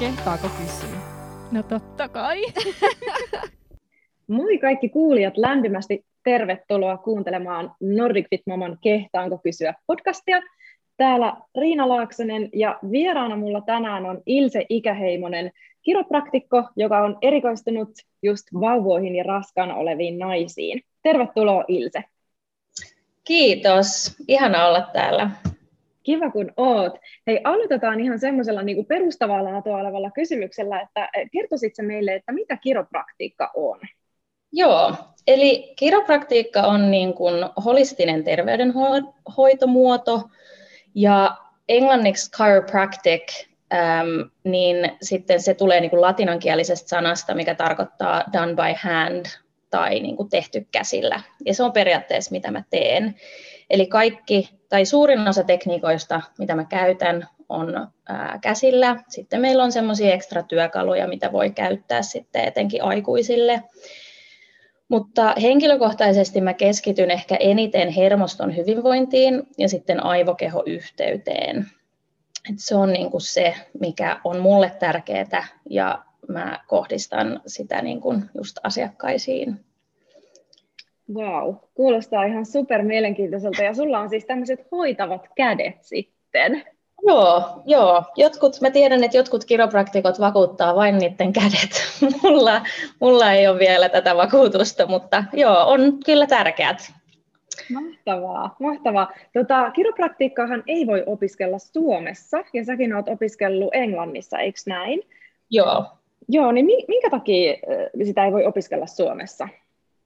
Kehtaako 0.00 0.48
kysyä? 0.48 0.98
No 1.52 1.62
totta 1.62 2.08
kai. 2.08 2.42
Moi 4.28 4.58
kaikki 4.58 4.88
kuulijat, 4.88 5.36
lämpimästi 5.36 6.04
tervetuloa 6.24 6.96
kuuntelemaan 6.96 7.72
Nordic 7.80 8.26
Fit 8.30 8.40
Maman 8.46 8.78
Kehtaanko 8.80 9.38
kysyä 9.38 9.74
podcastia. 9.86 10.42
Täällä 10.96 11.36
Riina 11.60 11.88
Laaksonen 11.88 12.48
ja 12.52 12.78
vieraana 12.90 13.36
mulla 13.36 13.60
tänään 13.60 14.06
on 14.06 14.22
Ilse 14.26 14.66
Ikäheimonen, 14.68 15.52
kiropraktikko, 15.82 16.64
joka 16.76 17.04
on 17.04 17.18
erikoistunut 17.22 17.90
just 18.22 18.46
vauvoihin 18.60 19.16
ja 19.16 19.24
raskaana 19.24 19.74
oleviin 19.74 20.18
naisiin. 20.18 20.80
Tervetuloa 21.02 21.64
Ilse. 21.68 22.04
Kiitos, 23.24 24.16
ihana 24.28 24.66
olla 24.66 24.88
täällä. 24.92 25.30
Kiva 26.06 26.30
kun 26.30 26.52
oot. 26.56 26.98
Hei, 27.26 27.40
aloitetaan 27.44 28.00
ihan 28.00 28.18
semmoisella 28.18 28.62
niin 28.62 28.86
perustavaa 28.86 29.44
laatua 29.44 29.76
olevalla 29.76 30.10
kysymyksellä, 30.10 30.80
että 30.80 31.08
eh, 31.16 31.28
kertoisitko 31.32 31.82
meille, 31.82 32.14
että 32.14 32.32
mitä 32.32 32.56
kiropraktiikka 32.56 33.50
on? 33.54 33.80
Joo, 34.52 34.94
eli 35.26 35.72
kiropraktiikka 35.76 36.62
on 36.62 36.90
niin 36.90 37.14
kuin 37.14 37.34
holistinen 37.64 38.24
terveydenhoitomuoto 38.24 40.22
ja 40.94 41.36
englanniksi 41.68 42.30
chiropractic, 42.30 43.46
ähm, 43.74 44.08
niin 44.44 44.90
sitten 45.02 45.40
se 45.40 45.54
tulee 45.54 45.80
niin 45.80 45.90
kuin 45.90 46.00
latinankielisestä 46.00 46.88
sanasta, 46.88 47.34
mikä 47.34 47.54
tarkoittaa 47.54 48.24
done 48.32 48.54
by 48.54 48.74
hand 48.82 49.26
tai 49.70 50.00
niin 50.00 50.16
kuin 50.16 50.30
tehty 50.30 50.66
käsillä. 50.72 51.20
Ja 51.44 51.54
se 51.54 51.62
on 51.62 51.72
periaatteessa 51.72 52.30
mitä 52.30 52.50
mä 52.50 52.62
teen. 52.70 53.14
Eli 53.70 53.86
kaikki 53.86 54.50
tai 54.68 54.84
suurin 54.84 55.28
osa 55.28 55.44
tekniikoista, 55.44 56.20
mitä 56.38 56.54
mä 56.54 56.64
käytän, 56.64 57.28
on 57.48 57.88
ää, 58.08 58.38
käsillä. 58.42 58.96
Sitten 59.08 59.40
meillä 59.40 59.64
on 59.64 59.72
semmoisia 59.72 60.14
ekstra 60.14 60.42
työkaluja, 60.42 61.08
mitä 61.08 61.32
voi 61.32 61.50
käyttää 61.50 62.02
sitten 62.02 62.44
etenkin 62.44 62.84
aikuisille. 62.84 63.62
Mutta 64.88 65.34
henkilökohtaisesti 65.42 66.40
mä 66.40 66.54
keskityn 66.54 67.10
ehkä 67.10 67.36
eniten 67.40 67.88
hermoston 67.88 68.56
hyvinvointiin 68.56 69.42
ja 69.58 69.68
sitten 69.68 70.04
aivokehoyhteyteen. 70.04 71.66
Et 72.50 72.56
se 72.58 72.74
on 72.74 72.92
niin 72.92 73.10
kuin 73.10 73.20
se, 73.20 73.54
mikä 73.80 74.20
on 74.24 74.40
mulle 74.40 74.72
tärkeää 74.78 75.46
ja 75.70 76.04
mä 76.28 76.60
kohdistan 76.66 77.40
sitä 77.46 77.82
niin 77.82 78.00
just 78.38 78.58
asiakkaisiin. 78.62 79.65
Wow, 81.14 81.54
kuulostaa 81.74 82.24
ihan 82.24 82.46
super 82.46 82.82
mielenkiintoiselta. 82.82 83.62
Ja 83.62 83.74
sulla 83.74 83.98
on 83.98 84.08
siis 84.08 84.24
tämmöiset 84.24 84.66
hoitavat 84.72 85.28
kädet 85.36 85.76
sitten. 85.80 86.62
Joo, 87.06 87.62
joo. 87.66 88.02
Jotkut, 88.16 88.60
mä 88.60 88.70
tiedän, 88.70 89.04
että 89.04 89.16
jotkut 89.16 89.44
kiropraktikot 89.44 90.20
vakuuttaa 90.20 90.74
vain 90.74 90.98
niiden 90.98 91.32
kädet. 91.32 91.70
mulla, 92.22 92.62
mulla 93.00 93.32
ei 93.32 93.48
ole 93.48 93.58
vielä 93.58 93.88
tätä 93.88 94.16
vakuutusta, 94.16 94.86
mutta 94.86 95.24
joo, 95.32 95.66
on 95.66 95.98
kyllä 96.06 96.26
tärkeät. 96.26 96.92
Mahtavaa, 97.72 98.56
mahtavaa. 98.60 99.12
Tota, 99.32 99.70
kiropraktiikkaahan 99.70 100.62
ei 100.66 100.86
voi 100.86 101.02
opiskella 101.06 101.58
Suomessa, 101.58 102.38
ja 102.52 102.64
säkin 102.64 102.94
olet 102.94 103.08
opiskellut 103.08 103.74
Englannissa, 103.74 104.38
eikö 104.38 104.58
näin? 104.66 105.02
Joo. 105.50 105.84
Joo, 106.28 106.52
niin 106.52 106.66
minkä 106.88 107.10
takia 107.10 107.54
sitä 108.04 108.24
ei 108.24 108.32
voi 108.32 108.46
opiskella 108.46 108.86
Suomessa? 108.86 109.48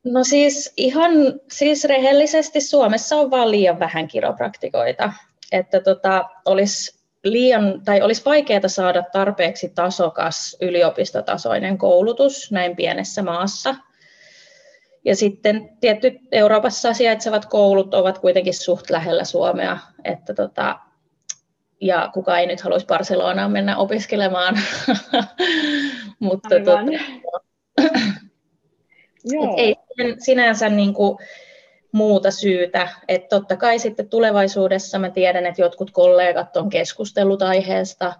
No 0.04 0.24
siis 0.24 0.72
ihan 0.76 1.12
siis 1.52 1.84
rehellisesti 1.84 2.60
Suomessa 2.60 3.16
on 3.16 3.30
vaan 3.30 3.50
liian 3.50 3.78
vähän 3.78 4.08
kiropraktikoita, 4.08 5.12
että 5.52 5.80
tota, 5.80 6.24
olisi 6.44 7.00
liian, 7.24 7.82
tai 7.84 8.02
olisi 8.02 8.24
vaikeaa 8.24 8.68
saada 8.68 9.02
tarpeeksi 9.12 9.68
tasokas 9.68 10.56
yliopistotasoinen 10.60 11.78
koulutus 11.78 12.52
näin 12.52 12.76
pienessä 12.76 13.22
maassa. 13.22 13.74
Ja 15.04 15.16
sitten 15.16 15.76
tietyt 15.80 16.14
Euroopassa 16.32 16.92
sijaitsevat 16.94 17.46
koulut 17.46 17.94
ovat 17.94 18.18
kuitenkin 18.18 18.54
suht 18.54 18.90
lähellä 18.90 19.24
Suomea, 19.24 19.78
että 20.04 20.34
tota, 20.34 20.78
ja 21.80 22.10
kuka 22.14 22.38
ei 22.38 22.46
nyt 22.46 22.60
haluaisi 22.60 22.86
Barcelonaan 22.86 23.50
mennä 23.50 23.76
opiskelemaan. 23.76 24.58
Mutta 26.18 26.48
tota, 26.48 26.78
Joo. 29.24 29.54
ei 29.56 29.76
sinänsä 30.18 30.68
niin 30.68 30.94
kuin 30.94 31.18
muuta 31.92 32.30
syytä. 32.30 32.88
Että 33.08 33.28
totta 33.28 33.56
kai 33.56 33.78
sitten 33.78 34.08
tulevaisuudessa 34.08 34.98
mä 34.98 35.10
tiedän, 35.10 35.46
että 35.46 35.62
jotkut 35.62 35.90
kollegat 35.90 36.56
on 36.56 36.70
keskustellut 36.70 37.42
aiheesta, 37.42 38.12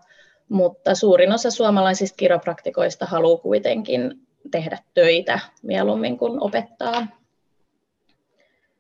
mutta 0.48 0.94
suurin 0.94 1.32
osa 1.32 1.50
suomalaisista 1.50 2.16
kiropraktikoista 2.16 3.06
haluaa 3.06 3.40
kuitenkin 3.40 4.14
tehdä 4.50 4.78
töitä 4.94 5.38
mieluummin 5.62 6.18
kuin 6.18 6.42
opettaa. 6.42 7.06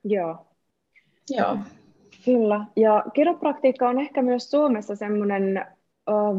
Joo. 0.04 0.46
Joo. 1.30 1.56
Kyllä. 2.24 2.64
Ja 2.76 3.04
kiropraktiikka 3.14 3.88
on 3.88 4.00
ehkä 4.00 4.22
myös 4.22 4.50
Suomessa 4.50 4.96
semmoinen 4.96 5.66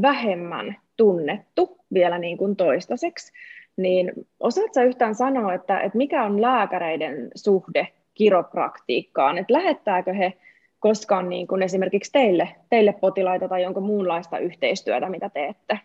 vähemmän 0.01 0.75
tunnettu 0.97 1.77
vielä 1.93 2.17
niin 2.17 2.37
kuin 2.37 2.55
toistaiseksi. 2.55 3.31
Niin 3.77 4.11
osaatko 4.39 4.81
yhtään 4.81 5.15
sanoa, 5.15 5.53
että, 5.53 5.79
että 5.79 5.97
mikä 5.97 6.23
on 6.23 6.41
lääkäreiden 6.41 7.31
suhde 7.35 7.87
kiropraktiikkaan? 8.13 9.37
Että 9.37 9.53
lähettääkö 9.53 10.13
he 10.13 10.33
koskaan 10.79 11.29
niin 11.29 11.47
kuin 11.47 11.63
esimerkiksi 11.63 12.11
teille, 12.11 12.55
teille 12.69 12.93
potilaita 12.93 13.47
tai 13.47 13.65
onko 13.65 13.81
muunlaista 13.81 14.37
yhteistyötä, 14.37 15.09
mitä 15.09 15.29
teette? 15.29 15.79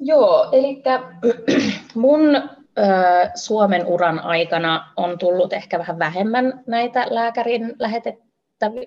Joo, 0.00 0.48
eli 0.52 0.82
mun 1.94 2.36
ö, 2.36 2.42
Suomen 3.34 3.86
uran 3.86 4.18
aikana 4.18 4.92
on 4.96 5.18
tullut 5.18 5.52
ehkä 5.52 5.78
vähän 5.78 5.98
vähemmän 5.98 6.64
näitä 6.66 7.06
lääkärin 7.10 7.76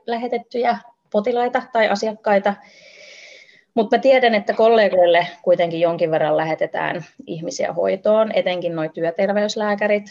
lähetettyjä 0.08 0.78
potilaita 1.12 1.64
tai 1.74 1.88
asiakkaita. 1.88 2.54
Mutta 3.78 3.98
mä 3.98 4.02
tiedän, 4.02 4.36
että 4.36 4.54
kollegoille 4.54 5.28
kuitenkin 5.42 5.80
jonkin 5.80 6.12
verran 6.12 6.38
lähetetään 6.38 7.06
ihmisiä 7.28 7.74
hoitoon, 7.74 8.32
etenkin 8.32 8.76
nuo 8.76 8.90
työterveyslääkärit, 8.94 10.06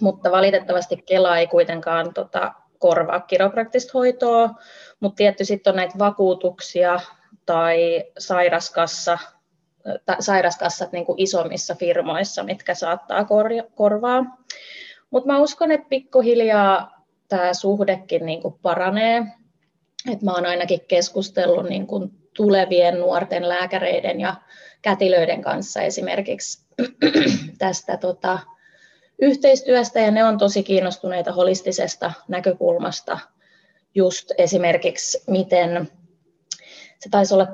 mutta 0.00 0.30
valitettavasti 0.30 0.96
Kela 1.06 1.38
ei 1.38 1.46
kuitenkaan 1.46 2.14
tota, 2.14 2.52
korvaa 2.78 3.20
kiropraktista 3.20 3.90
hoitoa, 3.94 4.50
mutta 5.00 5.16
tietty 5.16 5.44
sitten 5.44 5.70
on 5.70 5.76
näitä 5.76 5.98
vakuutuksia 5.98 7.00
tai 7.46 8.04
sairaskassa, 8.18 9.18
ta, 10.06 10.16
sairaskassat 10.20 10.92
niin 10.92 11.06
kuin 11.06 11.18
isommissa 11.18 11.74
firmoissa, 11.74 12.42
mitkä 12.42 12.74
saattaa 12.74 13.24
kor- 13.24 13.70
korvaa. 13.74 14.24
Mutta 15.10 15.32
mä 15.32 15.38
uskon, 15.38 15.70
että 15.70 15.88
pikkuhiljaa 15.88 17.04
tämä 17.28 17.54
suhdekin 17.54 18.26
niin 18.26 18.42
kuin 18.42 18.54
paranee. 18.62 19.22
Et 20.12 20.22
mä 20.22 20.32
oon 20.32 20.46
ainakin 20.46 20.80
keskustellut 20.88 21.68
niin 21.68 21.86
kuin 21.86 22.23
tulevien 22.34 23.00
nuorten 23.00 23.48
lääkäreiden 23.48 24.20
ja 24.20 24.34
kätilöiden 24.82 25.42
kanssa 25.42 25.82
esimerkiksi 25.82 26.66
tästä 27.58 27.96
tota, 27.96 28.38
yhteistyöstä. 29.22 30.00
Ja 30.00 30.10
ne 30.10 30.24
on 30.24 30.38
tosi 30.38 30.62
kiinnostuneita 30.62 31.32
holistisesta 31.32 32.12
näkökulmasta 32.28 33.18
just 33.94 34.30
esimerkiksi 34.38 35.24
miten 35.26 35.90
se 36.98 37.10
taisi 37.10 37.34
olla 37.34 37.46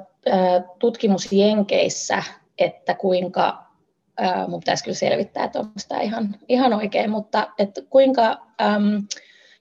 tutkimus 0.79 1.33
Jenkeissä, 1.33 2.23
että 2.59 2.95
kuinka, 2.95 3.67
mun 4.49 4.61
pitäisi 4.61 4.85
kyllä 4.85 4.97
selvittää, 4.97 5.45
että 5.45 5.59
onko 5.59 5.73
tämä 5.89 6.01
ihan, 6.01 6.37
ihan 6.49 6.73
oikein, 6.73 7.11
mutta 7.11 7.49
että 7.59 7.81
kuinka, 7.91 8.47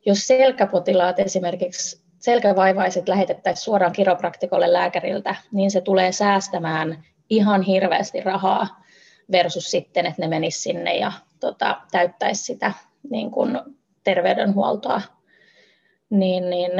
jos 0.05 0.27
selkäpotilaat 0.27 1.19
esimerkiksi 1.19 2.01
selkävaivaiset 2.19 3.09
lähetettäisiin 3.09 3.63
suoraan 3.63 3.93
kiropraktikolle 3.93 4.73
lääkäriltä, 4.73 5.35
niin 5.51 5.71
se 5.71 5.81
tulee 5.81 6.11
säästämään 6.11 7.03
ihan 7.29 7.61
hirveästi 7.61 8.21
rahaa 8.21 8.83
versus 9.31 9.71
sitten, 9.71 10.05
että 10.05 10.21
ne 10.21 10.27
menisivät 10.27 10.63
sinne 10.63 10.97
ja 10.97 11.11
tota, 11.39 11.81
täyttäisi 11.91 12.43
sitä 12.43 12.73
niin 13.09 13.31
kuin 13.31 13.59
terveydenhuoltoa. 14.03 15.01
Niin, 16.09 16.49
niin 16.49 16.71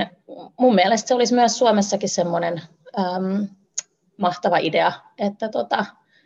mun 0.60 0.76
mielestä 0.76 1.08
se 1.08 1.14
olisi 1.14 1.34
myös 1.34 1.58
Suomessakin 1.58 2.10
semmoinen 2.10 2.62
äm, 3.00 3.48
mahtava 4.18 4.58
idea, 4.58 4.92
että 5.18 5.50
tota, 5.50 5.86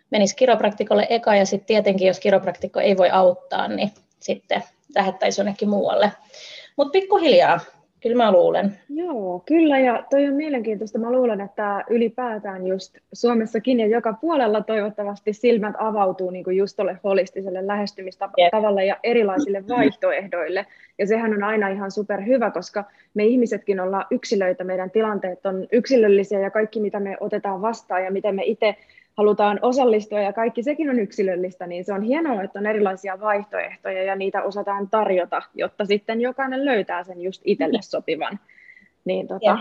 menisi 0.10 0.36
kiropraktikolle 0.36 1.08
eka 1.10 1.36
ja 1.36 1.46
sitten 1.46 1.68
tietenkin, 1.68 2.08
jos 2.08 2.20
kiropraktikko 2.20 2.80
ei 2.80 2.98
voi 2.98 3.10
auttaa, 3.10 3.68
niin 3.68 3.92
sitten 4.20 4.64
lähettäisiin 4.96 5.44
jonnekin 5.44 5.70
muualle. 5.70 6.12
Mutta 6.78 6.92
pikkuhiljaa 6.92 7.60
Kyllä 8.04 8.18
mä 8.18 8.32
luulen. 8.32 8.74
Joo, 8.90 9.44
kyllä 9.46 9.80
ja 9.80 10.04
toi 10.10 10.28
on 10.28 10.34
mielenkiintoista. 10.34 11.00
Mä 11.00 11.12
luulen, 11.12 11.42
että 11.42 11.84
ylipäätään 11.90 12.68
just 12.68 12.98
Suomessakin 13.14 13.80
ja 13.80 13.88
joka 13.88 14.14
puolella 14.14 14.62
toivottavasti 14.62 15.34
silmät 15.34 15.76
avautuu 15.78 16.30
niin 16.30 16.44
kuin 16.44 16.58
just 16.58 16.76
tolle 16.78 16.98
holistiselle 17.04 17.68
lähestymistavalle 17.68 18.86
ja 18.86 18.98
erilaisille 19.04 19.68
vaihtoehdoille. 19.68 20.66
Ja 20.98 21.08
sehän 21.08 21.34
on 21.34 21.44
aina 21.44 21.68
ihan 21.68 21.92
super 21.92 22.26
hyvä, 22.26 22.52
koska 22.52 22.84
me 23.14 23.26
ihmisetkin 23.26 23.80
ollaan 23.80 24.06
yksilöitä, 24.12 24.64
meidän 24.64 24.92
tilanteet 24.92 25.46
on 25.46 25.68
yksilöllisiä 25.72 26.40
ja 26.40 26.52
kaikki 26.52 26.80
mitä 26.80 27.00
me 27.00 27.18
otetaan 27.20 27.62
vastaan 27.62 28.04
ja 28.04 28.12
miten 28.12 28.36
me 28.36 28.44
itse 28.46 28.76
halutaan 29.18 29.60
osallistua 29.62 30.20
ja 30.20 30.34
kaikki 30.34 30.64
sekin 30.64 30.90
on 30.90 31.00
yksilöllistä, 31.00 31.68
niin 31.68 31.86
se 31.86 31.94
on 31.94 32.02
hienoa, 32.02 32.44
että 32.44 32.60
on 32.60 32.66
erilaisia 32.66 33.20
vaihtoehtoja 33.20 34.04
ja 34.04 34.16
niitä 34.16 34.44
osataan 34.44 34.90
tarjota, 34.90 35.42
jotta 35.56 35.86
sitten 35.86 36.22
jokainen 36.22 36.66
löytää 36.66 37.04
sen 37.04 37.22
just 37.22 37.42
itselle 37.46 37.78
niin. 37.78 37.84
sopivan 37.84 38.40
niin, 39.06 39.28
tota, 39.28 39.58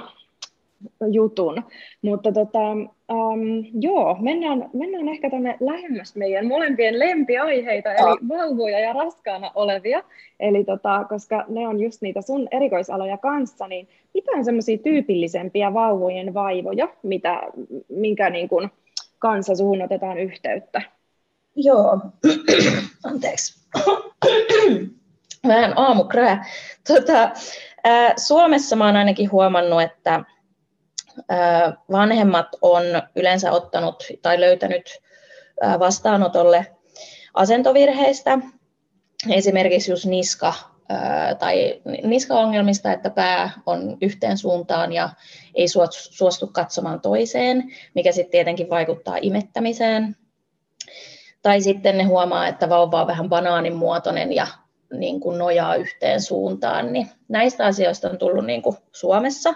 jutun. 1.13 1.63
Mutta 2.03 2.33
tota, 2.33 2.73
um, 3.13 3.65
joo, 3.81 4.17
mennään, 4.21 4.71
mennään 4.73 5.09
ehkä 5.09 5.31
tänne 5.31 5.57
lähemmäs 5.61 6.17
meidän 6.17 6.47
molempien 6.47 6.99
lempiaiheita, 6.99 7.93
eli 7.93 8.29
vauvoja 8.29 8.79
ja 8.79 8.93
raskaana 8.93 9.51
olevia. 9.55 10.03
Eli 10.41 10.65
tota, 10.65 11.05
koska 11.09 11.45
ne 11.49 11.69
on 11.69 11.81
just 11.81 12.03
niitä 12.03 12.23
sun 12.23 12.49
erikoisaloja 12.51 13.19
kanssa, 13.19 13.69
niin 13.69 13.89
mitä 14.15 14.31
on 14.35 14.45
semmoisia 14.45 14.79
tyypillisempiä 14.79 15.75
vauvojen 15.75 16.35
vaivoja, 16.35 16.89
mitä, 17.03 17.43
minkä 17.89 18.31
niin 18.31 18.49
kun, 18.49 18.71
kanssa 19.23 19.57
suhun 19.57 19.83
otetaan 19.83 20.19
yhteyttä? 20.19 20.83
Joo, 21.57 22.01
anteeksi. 23.05 23.69
Vähän 25.49 25.79
aamukrää. 25.79 26.47
Tota, 26.89 27.31
ää, 27.85 28.15
Suomessa 28.17 28.77
mä 28.77 28.87
oon 28.87 28.97
ainakin 28.97 29.31
huomannut, 29.31 29.83
että 29.83 30.25
ää, 31.29 31.77
vanhemmat 31.91 32.47
on 32.63 32.83
yleensä 33.17 33.53
ottanut 33.53 34.05
tai 34.23 34.41
löytänyt 34.41 34.99
ää, 35.61 35.79
vastaanotolle 35.79 36.67
asentovirheistä, 37.35 38.39
esimerkiksi 39.31 39.91
just 39.91 40.05
niska 40.05 40.53
tai 41.39 41.83
niskaongelmista, 42.05 42.93
että 42.93 43.11
pää 43.11 43.51
on 43.67 43.97
yhteen 44.01 44.39
suuntaan 44.39 44.93
ja 44.93 45.09
ei 45.55 45.67
suostu 46.11 46.47
katsomaan 46.47 47.01
toiseen, 47.01 47.73
mikä 47.95 48.13
sitten 48.13 48.31
tietenkin 48.31 48.71
vaikuttaa 48.71 49.17
imettämiseen. 49.23 50.17
Tai 51.43 51.61
sitten 51.61 51.99
ne 51.99 52.05
huomaa, 52.05 52.49
että 52.49 52.69
vauva 52.69 53.01
on 53.01 53.07
vähän 53.07 53.29
banaanin 53.29 53.77
muotoinen 53.77 54.33
ja 54.33 54.47
niin 54.93 55.21
kuin 55.21 55.39
nojaa 55.39 55.75
yhteen 55.75 56.21
suuntaan. 56.21 56.93
Niin 56.93 57.09
näistä 57.29 57.67
asioista 57.67 58.11
on 58.11 58.19
tullut 58.19 58.47
niin 58.47 58.63
kuin 58.63 58.77
Suomessa. 58.93 59.55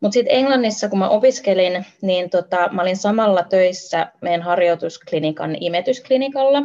Mutta 0.00 0.14
sitten 0.14 0.36
Englannissa, 0.36 0.88
kun 0.88 0.98
mä 0.98 1.08
opiskelin, 1.08 1.86
niin 2.02 2.30
tota, 2.30 2.68
mä 2.72 2.82
olin 2.82 2.96
samalla 2.96 3.42
töissä 3.42 4.12
meidän 4.20 4.42
harjoitusklinikan 4.42 5.56
imetysklinikalla, 5.60 6.62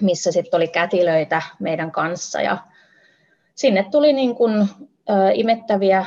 missä 0.00 0.32
sitten 0.32 0.58
oli 0.58 0.68
kätilöitä 0.68 1.42
meidän 1.60 1.92
kanssa 1.92 2.40
ja 2.40 2.58
sinne 3.56 3.86
tuli 3.90 4.12
niin 4.12 4.34
kuin, 4.34 4.60
ä, 4.60 5.30
imettäviä 5.34 5.98
ä, 5.98 6.06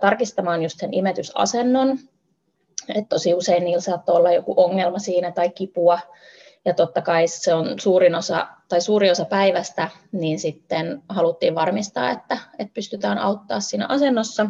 tarkistamaan 0.00 0.62
just 0.62 0.78
sen 0.78 0.94
imetysasennon. 0.94 1.98
Et 2.94 3.08
tosi 3.08 3.34
usein 3.34 3.64
niillä 3.64 3.80
saattaa 3.80 4.14
olla 4.14 4.32
joku 4.32 4.54
ongelma 4.56 4.98
siinä 4.98 5.32
tai 5.32 5.50
kipua. 5.50 5.98
Ja 6.64 6.74
totta 6.74 7.02
kai 7.02 7.28
se 7.28 7.54
on 7.54 7.80
suurin 7.80 8.14
osa, 8.14 8.46
tai 8.68 8.80
suuri 8.80 9.10
osa 9.10 9.24
päivästä, 9.24 9.88
niin 10.12 10.38
sitten 10.38 11.02
haluttiin 11.08 11.54
varmistaa, 11.54 12.10
että, 12.10 12.38
että 12.58 12.74
pystytään 12.74 13.18
auttaa 13.18 13.60
siinä 13.60 13.86
asennossa. 13.88 14.46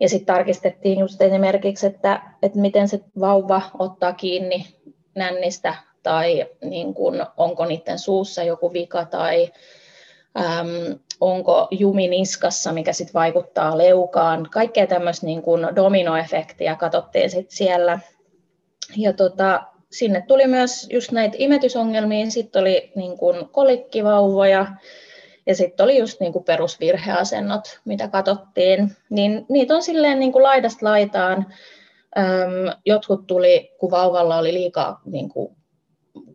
Ja 0.00 0.08
sitten 0.08 0.34
tarkistettiin 0.34 0.98
just 0.98 1.22
esimerkiksi, 1.22 1.86
että, 1.86 2.22
että 2.42 2.58
miten 2.58 2.88
se 2.88 3.00
vauva 3.20 3.62
ottaa 3.78 4.12
kiinni 4.12 4.66
nännistä 5.14 5.74
tai 6.02 6.46
niin 6.64 6.94
kun, 6.94 7.26
onko 7.36 7.64
niiden 7.64 7.98
suussa 7.98 8.42
joku 8.42 8.72
vika 8.72 9.04
tai 9.04 9.52
äm, 10.36 10.98
onko 11.20 11.68
jumi 11.70 12.08
niskassa, 12.08 12.72
mikä 12.72 12.92
sitten 12.92 13.14
vaikuttaa 13.14 13.78
leukaan. 13.78 14.48
Kaikkea 14.50 14.86
tämmöistä 14.86 15.26
niin 15.26 15.42
kuin 15.42 15.68
dominoefektiä 15.76 16.74
katsottiin 16.74 17.30
sit 17.30 17.50
siellä. 17.50 17.98
Ja 18.96 19.12
tota, 19.12 19.62
sinne 19.90 20.24
tuli 20.28 20.46
myös 20.46 20.86
just 20.90 21.12
näitä 21.12 21.36
imetysongelmia, 21.38 22.30
sitten 22.30 22.60
oli 22.60 22.92
niin 22.96 23.18
kuin 23.18 23.48
kolikkivauvoja, 23.48 24.66
ja 25.46 25.54
sitten 25.54 25.84
oli 25.84 25.98
just 25.98 26.20
niin 26.20 26.32
kuin 26.32 26.44
perusvirheasennot, 26.44 27.80
mitä 27.84 28.08
katsottiin. 28.08 28.96
Niin 29.10 29.46
niitä 29.48 29.74
on 29.74 29.82
silleen 29.82 30.20
niin 30.20 30.32
kuin 30.32 30.42
laidasta 30.42 30.86
laitaan. 30.86 31.46
Öm, 32.18 32.76
jotkut 32.86 33.26
tuli, 33.26 33.72
kun 33.78 33.90
vauvalla 33.90 34.38
oli 34.38 34.54
liikaa 34.54 35.00
niin 35.04 35.28
kuin 35.28 35.56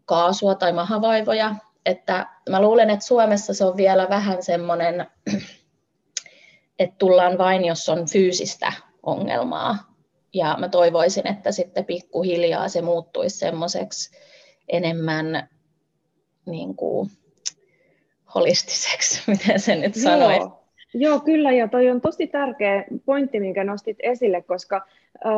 kaasua 0.06 0.56
tai 0.56 0.74
mahavaivoja, 0.74 1.56
että 1.86 2.26
mä 2.50 2.62
luulen, 2.62 2.90
että 2.90 3.06
Suomessa 3.06 3.54
se 3.54 3.66
on 3.66 3.78
vielä 3.78 4.10
vähän 4.10 4.44
semmoinen, 4.44 5.08
että 6.80 6.96
tullaan 6.98 7.38
vain, 7.38 7.66
jos 7.66 7.90
on 7.90 8.10
fyysistä 8.10 8.74
ongelmaa. 9.04 9.78
Ja 10.34 10.56
mä 10.60 10.70
toivoisin, 10.70 11.28
että 11.28 11.52
sitten 11.52 11.86
pikkuhiljaa 11.86 12.70
se 12.70 12.81
muuttuisi 12.81 13.38
semmoiseksi 13.38 14.18
enemmän 14.68 15.50
niin 16.46 16.76
kuin, 16.76 17.10
holistiseksi, 18.36 19.22
miten 19.31 19.60
se 19.60 19.76
nyt 19.76 19.96
sanoisi. 19.96 20.59
Joo. 20.94 21.20
Kyllä, 21.20 21.52
ja 21.52 21.68
toi 21.68 21.90
on 21.90 22.02
tosi 22.02 22.28
tärkeä 22.28 22.84
pointti, 23.06 23.40
minkä 23.40 23.64
nostit 23.64 23.98
esille, 24.00 24.42
koska 24.42 24.86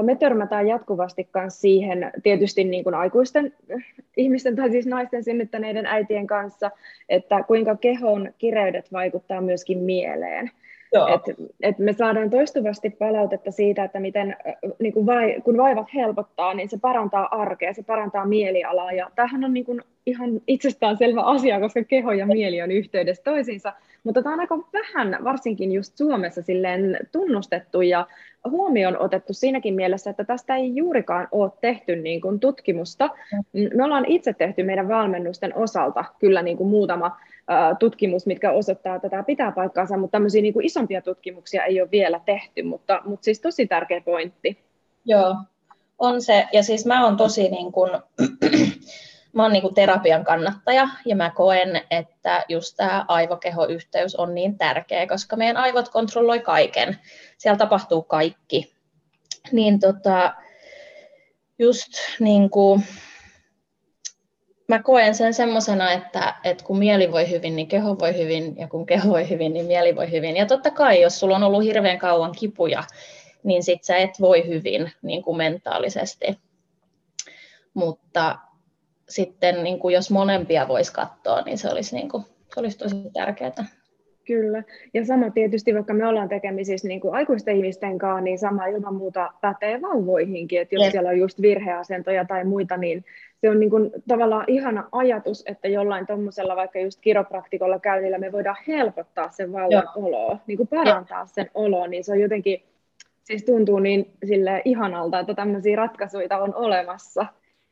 me 0.04 0.16
törmätään 0.16 0.68
jatkuvasti 0.68 1.30
myös 1.36 1.62
siihen, 1.62 2.12
tietysti 2.24 2.64
niin 2.64 2.84
kuin 2.84 2.96
aikuisten 2.96 3.54
ihmisten 4.18 4.56
tai 4.56 4.72
siis 4.72 4.86
naisten 4.86 5.24
synnyttäneiden 5.24 5.86
äitien 5.86 6.28
kanssa, 6.28 6.72
että 7.10 7.44
kuinka 7.44 7.76
kehon 7.76 8.34
kireydet 8.38 8.92
vaikuttaa 8.92 9.42
myöskin 9.42 9.78
mieleen. 9.78 10.52
Et, 10.94 11.38
et 11.62 11.80
me 11.80 11.94
saadaan 11.94 12.30
toistuvasti 12.30 12.90
palautetta 12.90 13.52
siitä, 13.52 13.84
että 13.84 14.00
miten 14.00 14.36
niin 14.80 14.94
kun, 14.94 15.06
vai, 15.06 15.42
kun 15.44 15.58
vaivat 15.58 15.88
helpottaa, 15.96 16.54
niin 16.54 16.70
se 16.70 16.78
parantaa 16.82 17.28
arkea, 17.42 17.74
se 17.74 17.84
parantaa 17.84 18.26
mielialaa. 18.26 18.92
Ja 18.92 19.12
tämähän 19.16 19.44
on 19.44 19.54
niin 19.54 19.66
kun 19.66 19.82
ihan 20.06 20.30
itsestäänselvä 20.48 21.22
asia, 21.22 21.60
koska 21.60 21.84
keho 21.84 22.12
ja 22.12 22.26
mieli 22.26 22.62
on 22.62 22.72
yhteydessä 22.72 23.24
toisiinsa. 23.24 23.74
Mutta 24.04 24.24
tämä 24.24 24.34
on 24.34 24.40
aika 24.40 24.58
vähän, 24.74 25.18
varsinkin 25.24 25.72
just 25.72 25.98
Suomessa, 25.98 26.42
silleen 26.42 27.00
tunnustettu 27.12 27.82
ja 27.82 28.08
huomioon 28.50 28.98
otettu 28.98 29.34
siinäkin 29.34 29.74
mielessä, 29.74 30.10
että 30.10 30.24
tästä 30.24 30.56
ei 30.56 30.76
juurikaan 30.76 31.28
ole 31.32 31.52
tehty 31.62 31.96
niin 31.96 32.22
kuin 32.22 32.40
tutkimusta. 32.40 33.10
Me 33.76 33.84
ollaan 33.84 34.06
itse 34.06 34.34
tehty 34.34 34.64
meidän 34.64 34.88
valmennusten 34.88 35.56
osalta 35.56 36.06
kyllä 36.20 36.42
niin 36.42 36.58
kuin 36.58 36.70
muutama 36.70 37.18
tutkimus, 37.80 38.26
mitkä 38.26 38.52
osoittaa, 38.52 38.96
että 38.96 39.10
tämä 39.10 39.24
pitää 39.24 39.52
paikkaansa, 39.52 39.98
mutta 39.98 40.12
tämmöisiä 40.12 40.42
niin 40.42 40.54
kuin 40.54 40.66
isompia 40.66 41.02
tutkimuksia 41.02 41.66
ei 41.66 41.82
ole 41.82 41.92
vielä 41.92 42.22
tehty, 42.26 42.64
mutta, 42.64 43.02
mutta 43.06 43.24
siis 43.24 43.40
tosi 43.40 43.68
tärkeä 43.68 44.02
pointti. 44.02 44.60
Joo, 45.06 45.36
on 46.00 46.22
se. 46.22 46.48
Ja 46.54 46.64
siis 46.64 46.86
mä 46.86 47.06
oon 47.06 47.18
tosi 47.18 47.50
niin 47.50 47.72
kuin, 47.72 47.92
mä 49.34 49.44
oon 49.44 49.54
niin 49.54 49.62
kuin 49.62 49.76
terapian 49.76 50.24
kannattaja 50.24 50.88
ja 51.06 51.16
mä 51.16 51.30
koen, 51.30 51.82
että 51.92 52.46
just 52.50 52.78
tämä 52.78 53.06
aivokehoyhteys 53.08 54.16
on 54.16 54.36
niin 54.36 54.58
tärkeä, 54.58 55.08
koska 55.08 55.36
meidän 55.36 55.58
aivot 55.58 55.90
kontrolloi 55.90 56.40
kaiken. 56.40 57.00
Siellä 57.38 57.58
tapahtuu 57.58 58.02
kaikki. 58.02 58.74
Niin 59.52 59.80
tota, 59.80 60.34
just 61.60 61.92
niin 62.20 62.50
kuin, 62.50 62.84
mä 64.72 64.84
koen 64.84 65.16
sen 65.16 65.34
semmoisena, 65.34 65.92
että, 65.92 66.36
että 66.44 66.64
kun 66.64 66.78
mieli 66.78 67.12
voi 67.12 67.30
hyvin, 67.30 67.56
niin 67.56 67.68
keho 67.68 68.00
voi 68.00 68.18
hyvin, 68.18 68.58
ja 68.58 68.68
kun 68.68 68.86
keho 68.86 69.10
voi 69.10 69.30
hyvin, 69.30 69.54
niin 69.54 69.66
mieli 69.66 69.96
voi 69.96 70.12
hyvin. 70.12 70.38
Ja 70.38 70.46
totta 70.46 70.72
kai, 70.72 71.02
jos 71.02 71.20
sulla 71.20 71.36
on 71.36 71.44
ollut 71.44 71.64
hirveän 71.64 72.00
kauan 72.00 72.32
kipuja, 72.32 72.84
niin 73.44 73.64
sit 73.64 73.84
sä 73.84 73.98
et 73.98 74.12
voi 74.22 74.48
hyvin 74.48 74.92
niin 75.02 75.24
kuin 75.24 75.38
mentaalisesti. 75.38 76.40
Mutta 77.74 78.40
sitten 79.10 79.64
niin 79.64 79.80
kuin 79.80 79.94
jos 79.94 80.12
molempia 80.12 80.68
voisi 80.68 80.94
katsoa, 80.94 81.42
niin 81.42 81.58
se 81.58 81.70
olisi, 81.70 81.96
niin 81.96 82.10
kuin, 82.10 82.24
se 82.54 82.60
olisi 82.60 82.78
tosi 82.78 82.96
tärkeää. 83.14 83.81
Kyllä. 84.32 84.64
Ja 84.94 85.06
sama 85.06 85.30
tietysti, 85.30 85.74
vaikka 85.74 85.94
me 85.94 86.08
ollaan 86.08 86.30
tekemisissä 86.30 86.88
niin 86.88 87.02
kuin 87.02 87.16
aikuisten 87.16 87.56
ihmisten 87.56 87.98
kanssa, 87.98 88.22
niin 88.22 88.40
sama 88.40 88.66
ilman 88.66 88.96
muuta 88.96 89.34
pätee 89.42 89.82
vauvoihinkin. 89.82 90.62
Että 90.62 90.76
jos 90.76 90.84
yes. 90.84 90.92
siellä 90.92 91.10
on 91.10 91.18
just 91.18 91.42
virheasentoja 91.42 92.26
tai 92.26 92.44
muita, 92.44 92.78
niin 92.78 93.06
se 93.42 93.50
on 93.50 93.60
niin 93.60 93.70
kuin 93.70 93.92
tavallaan 94.08 94.46
ihana 94.48 94.90
ajatus, 94.92 95.44
että 95.46 95.68
jollain 95.68 96.08
tuommoisella 96.08 96.56
vaikka 96.56 96.80
just 96.80 97.02
kiropraktikolla 97.02 97.80
käynnillä 97.80 98.18
me 98.18 98.32
voidaan 98.32 98.56
helpottaa 98.68 99.32
sen 99.32 99.54
vauvan 99.54 99.72
Joo. 99.72 100.08
oloa, 100.08 100.38
niin 100.48 100.58
kuin 100.58 100.68
parantaa 100.68 101.20
Joo. 101.20 101.28
sen 101.28 101.50
oloa, 101.54 101.88
niin 101.88 102.04
se 102.04 102.12
on 102.12 102.20
jotenkin, 102.20 102.64
siis 103.24 103.44
tuntuu 103.44 103.80
niin 103.80 104.12
sille 104.26 104.62
ihanalta, 104.66 105.20
että 105.20 105.34
tämmöisiä 105.34 105.76
ratkaisuja 105.76 106.38
on 106.38 106.56
olemassa. 106.56 107.26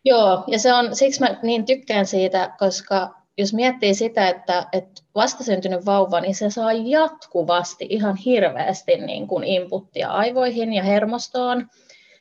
Joo, 0.05 0.43
ja 0.47 0.59
se 0.59 0.73
on, 0.73 0.95
siksi 0.95 1.19
mä 1.21 1.35
niin 1.43 1.65
tykkään 1.65 2.05
siitä, 2.05 2.51
koska 2.59 3.18
jos 3.39 3.53
miettii 3.53 3.93
sitä, 3.93 4.29
että, 4.29 4.67
että 4.71 5.01
vastasyntynyt 5.15 5.85
vauva, 5.85 6.19
niin 6.21 6.35
se 6.35 6.49
saa 6.49 6.73
jatkuvasti 6.73 7.87
ihan 7.89 8.15
hirveästi 8.15 8.97
niin 8.97 9.27
kuin 9.27 9.43
inputtia 9.43 10.09
aivoihin 10.09 10.73
ja 10.73 10.83
hermostoon. 10.83 11.67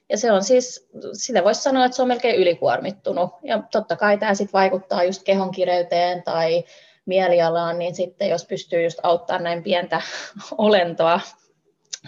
Ja 0.09 0.19
se 0.19 0.33
on 0.33 0.45
siis, 0.45 0.89
sitä 1.13 1.45
voisi 1.45 1.63
sanoa, 1.63 1.85
että 1.85 1.97
se 1.97 2.03
on 2.03 2.09
melkein 2.09 2.41
ylikuormittunut. 2.41 3.31
Ja 3.43 3.63
totta 3.73 3.97
kai 3.97 4.19
tämä 4.19 4.35
sitten 4.35 4.53
vaikuttaa 4.53 5.05
just 5.05 5.23
kehon 5.23 5.51
kireyteen 5.51 6.23
tai 6.23 6.65
mielialaan, 7.07 7.79
niin 7.79 7.95
sitten 7.95 8.29
jos 8.29 8.47
pystyy 8.47 8.83
just 8.83 8.99
auttamaan 9.03 9.45
näin 9.45 9.63
pientä 9.63 10.01
olentoa, 10.59 11.21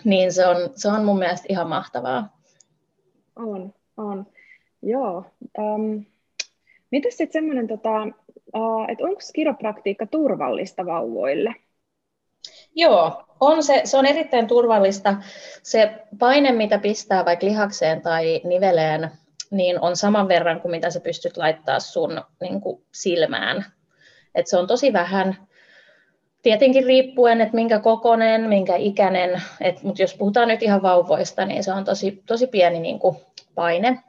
niin 0.04 0.32
se 0.32 0.46
on, 0.46 0.56
se 0.76 0.88
on 0.88 1.04
mun 1.04 1.18
mielestä 1.18 1.46
ihan 1.48 1.68
mahtavaa. 1.68 2.36
On, 3.36 3.74
on. 3.96 4.26
Joo. 4.82 5.24
Um, 5.58 6.04
Mitäs 6.90 7.16
sitten 7.16 7.32
semmoinen, 7.32 7.68
tota, 7.68 8.08
että 8.88 9.04
onko 9.04 9.20
kiropraktiikka 9.34 10.06
turvallista 10.06 10.86
vauvoille? 10.86 11.54
Joo, 12.74 13.24
on 13.40 13.62
se, 13.62 13.80
se 13.84 13.96
on 13.96 14.06
erittäin 14.06 14.46
turvallista. 14.46 15.16
Se 15.62 15.94
paine, 16.18 16.52
mitä 16.52 16.78
pistää 16.78 17.24
vaikka 17.24 17.46
lihakseen 17.46 18.02
tai 18.02 18.40
niveleen, 18.44 19.10
niin 19.50 19.80
on 19.80 19.96
saman 19.96 20.28
verran 20.28 20.60
kuin 20.60 20.70
mitä 20.70 20.90
sä 20.90 21.00
pystyt 21.00 21.36
laittaa 21.36 21.80
sun 21.80 22.22
niin 22.40 22.60
kuin 22.60 22.82
silmään. 22.94 23.64
Et 24.34 24.46
se 24.46 24.56
on 24.56 24.66
tosi 24.66 24.92
vähän, 24.92 25.36
tietenkin 26.42 26.84
riippuen, 26.84 27.40
että 27.40 27.54
minkä 27.54 27.78
kokonen, 27.78 28.48
minkä 28.48 28.76
ikäinen, 28.76 29.42
mutta 29.82 30.02
jos 30.02 30.14
puhutaan 30.14 30.48
nyt 30.48 30.62
ihan 30.62 30.82
vauvoista, 30.82 31.44
niin 31.44 31.64
se 31.64 31.72
on 31.72 31.84
tosi, 31.84 32.22
tosi 32.26 32.46
pieni 32.46 32.80
niin 32.80 32.98
kuin 32.98 33.16
paine. 33.54 34.00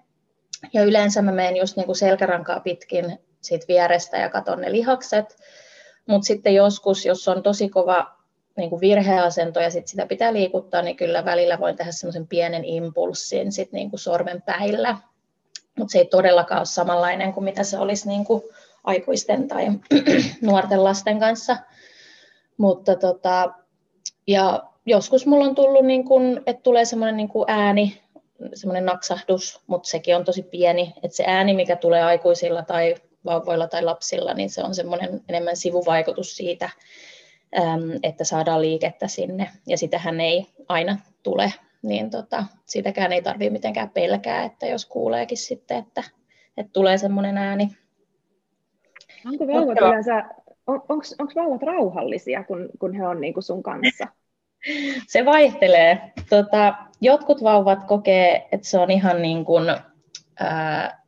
Ja 0.73 0.83
yleensä 0.83 1.21
mä 1.21 1.31
menen 1.31 1.57
just 1.57 1.77
niin 1.77 1.85
kuin 1.85 1.95
selkärankaa 1.95 2.59
pitkin 2.59 3.19
siitä 3.41 3.65
vierestä 3.67 4.17
ja 4.17 4.29
katon 4.29 4.61
ne 4.61 4.71
lihakset. 4.71 5.37
Mutta 6.07 6.25
sitten 6.25 6.55
joskus, 6.55 7.05
jos 7.05 7.27
on 7.27 7.43
tosi 7.43 7.69
kova 7.69 8.21
niin 8.57 8.69
kuin 8.69 8.81
virheasento 8.81 9.59
ja 9.59 9.69
sit 9.69 9.87
sitä 9.87 10.05
pitää 10.05 10.33
liikuttaa, 10.33 10.81
niin 10.81 10.97
kyllä 10.97 11.25
välillä 11.25 11.59
voin 11.59 11.75
tehdä 11.75 11.91
semmoisen 11.91 12.27
pienen 12.27 12.65
impulssin 12.65 13.51
sit 13.51 13.71
niin 13.71 13.89
kuin 13.89 13.99
sormen 13.99 14.41
päillä. 14.41 14.97
Mutta 15.77 15.91
se 15.91 15.97
ei 15.97 16.05
todellakaan 16.05 16.59
ole 16.59 16.65
samanlainen 16.65 17.33
kuin 17.33 17.43
mitä 17.43 17.63
se 17.63 17.77
olisi 17.77 18.07
niin 18.07 18.25
kuin 18.25 18.41
aikuisten 18.83 19.47
tai 19.47 19.67
nuorten 20.41 20.83
lasten 20.83 21.19
kanssa. 21.19 21.57
Mutta 22.57 22.95
tota, 22.95 23.53
ja 24.27 24.63
joskus 24.85 25.25
mulla 25.25 25.45
on 25.45 25.55
tullut, 25.55 25.85
niin 25.85 26.05
kun, 26.05 26.43
että 26.45 26.63
tulee 26.63 26.85
semmoinen 26.85 27.17
niin 27.17 27.29
ääni, 27.47 28.01
semmoinen 28.53 28.85
naksahdus, 28.85 29.61
mutta 29.67 29.89
sekin 29.89 30.15
on 30.15 30.25
tosi 30.25 30.43
pieni, 30.43 30.93
että 31.03 31.17
se 31.17 31.23
ääni, 31.27 31.53
mikä 31.53 31.75
tulee 31.75 32.03
aikuisilla 32.03 32.63
tai 32.63 32.95
vauvoilla 33.25 33.67
tai 33.67 33.83
lapsilla, 33.83 34.33
niin 34.33 34.49
se 34.49 34.63
on 34.63 34.75
semmoinen 34.75 35.21
enemmän 35.29 35.55
sivuvaikutus 35.55 36.35
siitä, 36.35 36.69
että 38.03 38.23
saadaan 38.23 38.61
liikettä 38.61 39.07
sinne, 39.07 39.49
ja 39.67 39.77
sitähän 39.77 40.21
ei 40.21 40.45
aina 40.69 40.97
tule, 41.23 41.53
niin 41.81 42.09
tota, 42.09 42.43
sitäkään 42.65 43.11
ei 43.11 43.21
tarvitse 43.21 43.49
mitenkään 43.49 43.89
pelkää, 43.89 44.43
että 44.43 44.65
jos 44.65 44.85
kuuleekin 44.85 45.37
sitten, 45.37 45.77
että, 45.77 46.03
että 46.57 46.73
tulee 46.73 46.97
semmoinen 46.97 47.37
ääni. 47.37 47.69
Onko 49.25 49.47
vauvat 49.47 49.77
yleensä, 49.81 50.23
on, 50.67 50.81
onko 50.89 51.31
vauvat 51.35 51.63
rauhallisia, 51.63 52.43
kun, 52.43 52.69
kun 52.79 52.93
he 52.93 53.07
on 53.07 53.21
niin 53.21 53.33
kuin 53.33 53.43
sun 53.43 53.63
kanssa? 53.63 54.07
Se 55.07 55.25
vaihtelee. 55.25 56.11
Tota, 56.29 56.75
jotkut 57.01 57.43
vauvat 57.43 57.83
kokee, 57.83 58.47
että 58.51 58.67
se 58.67 58.79
on 58.79 58.91
ihan 58.91 59.21
niin 59.21 59.45
kuin, 59.45 59.69
ää, 60.39 61.01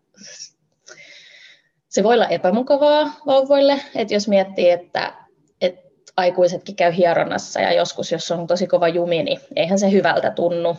se 1.93 2.03
voi 2.03 2.13
olla 2.13 2.27
epämukavaa 2.27 3.13
vauvoille, 3.25 3.81
että 3.95 4.13
jos 4.13 4.27
miettii, 4.27 4.69
että, 4.69 5.13
että 5.61 5.81
aikuisetkin 6.17 6.75
käy 6.75 6.93
hieronnassa 6.97 7.61
ja 7.61 7.73
joskus, 7.73 8.11
jos 8.11 8.31
on 8.31 8.47
tosi 8.47 8.67
kova 8.67 8.87
jumi, 8.87 9.23
niin 9.23 9.39
eihän 9.55 9.79
se 9.79 9.91
hyvältä 9.91 10.31
tunnu. 10.31 10.77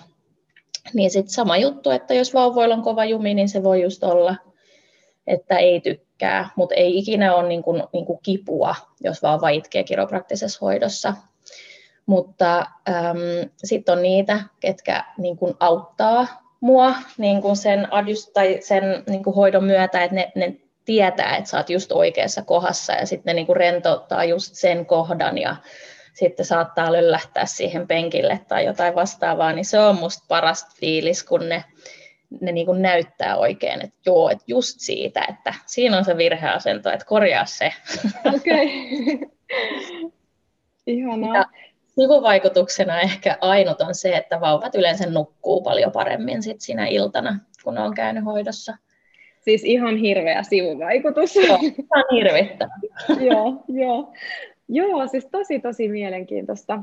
Niin 0.94 1.11
sitten 1.11 1.35
sama 1.35 1.56
juttu, 1.56 1.90
että 1.90 2.14
jos 2.14 2.35
vauvoilla 2.35 2.75
on 2.75 2.83
kova 2.83 3.04
jumi, 3.04 3.35
niin 3.35 3.49
se 3.49 3.62
voi 3.62 3.83
just 3.83 4.04
olla, 4.04 4.37
että 5.26 5.56
ei 5.59 5.80
tykkää, 5.80 6.49
mutta 6.56 6.75
ei 6.75 6.99
ikinä 6.99 7.35
ole 7.35 7.49
niin 7.49 7.62
kuin, 7.62 7.83
niin 7.92 8.04
kuin 8.04 8.18
kipua, 8.23 8.75
jos 9.00 9.23
vauva 9.23 9.49
itkee 9.49 9.85
kiropraktisessa 9.85 10.59
hoidossa. 10.62 11.14
Mutta 12.06 12.66
ähm, 12.88 13.18
sitten 13.64 13.92
on 13.92 14.02
niitä, 14.02 14.40
ketkä 14.61 15.04
niin 15.18 15.37
kuin 15.37 15.54
auttaa 15.61 16.26
mua 16.61 16.94
niin 17.18 17.42
kuin 17.42 17.56
sen, 17.56 17.92
adjust, 17.92 18.33
tai 18.33 18.59
sen 18.61 18.83
niin 19.09 19.23
kuin 19.25 19.37
hoidon 19.37 19.64
myötä, 19.64 20.04
että 20.04 20.14
ne, 20.14 20.33
ne 20.35 20.56
tietää, 20.84 21.36
että 21.36 21.50
sä 21.50 21.56
oot 21.56 21.70
just 21.70 21.92
oikeassa 21.92 22.42
kohdassa 22.42 22.92
ja 22.92 23.06
sitten 23.06 23.30
ne 23.30 23.34
niin 23.34 23.46
kuin 23.46 23.56
rentouttaa 23.56 24.24
just 24.24 24.54
sen 24.54 24.86
kohdan 24.86 25.38
ja 25.38 25.56
sitten 26.14 26.46
saattaa 26.46 26.92
löllähtää 26.92 27.46
siihen 27.46 27.86
penkille 27.86 28.40
tai 28.48 28.64
jotain 28.64 28.94
vastaavaa, 28.94 29.52
niin 29.52 29.64
se 29.64 29.78
on 29.78 29.96
musta 29.96 30.24
paras 30.28 30.66
fiilis, 30.80 31.24
kun 31.24 31.48
ne, 31.48 31.64
ne 32.40 32.52
niin 32.52 32.66
kuin 32.66 32.82
näyttää 32.82 33.36
oikein, 33.36 33.84
että 33.84 33.98
joo, 34.06 34.30
että 34.30 34.44
just 34.46 34.80
siitä, 34.80 35.26
että 35.28 35.54
siinä 35.66 35.98
on 35.98 36.04
se 36.04 36.16
virheasento, 36.16 36.90
että 36.90 37.06
korjaa 37.06 37.44
se. 37.44 37.72
Okei. 38.34 38.66
Okay. 39.14 39.30
Ihanaa. 40.86 41.36
Ja 41.36 41.44
sivuvaikutuksena 41.86 43.00
ehkä 43.00 43.38
ainut 43.40 43.80
on 43.80 43.94
se, 43.94 44.16
että 44.16 44.40
vauvat 44.40 44.74
yleensä 44.74 45.10
nukkuu 45.10 45.62
paljon 45.62 45.92
paremmin 45.92 46.42
sit 46.42 46.60
siinä 46.60 46.86
iltana, 46.86 47.38
kun 47.64 47.78
on 47.78 47.94
käynyt 47.94 48.24
hoidossa. 48.24 48.76
Siis 49.44 49.64
ihan 49.64 49.96
hirveä 49.96 50.42
sivuvaikutus. 50.42 51.36
Joo, 51.36 51.58
ihan 51.62 52.04
hirvittävä. 52.12 52.72
joo, 53.30 53.64
joo. 53.68 54.12
Joo, 54.68 55.06
siis 55.06 55.26
tosi 55.26 55.58
tosi 55.58 55.88
mielenkiintoista. 55.88 56.78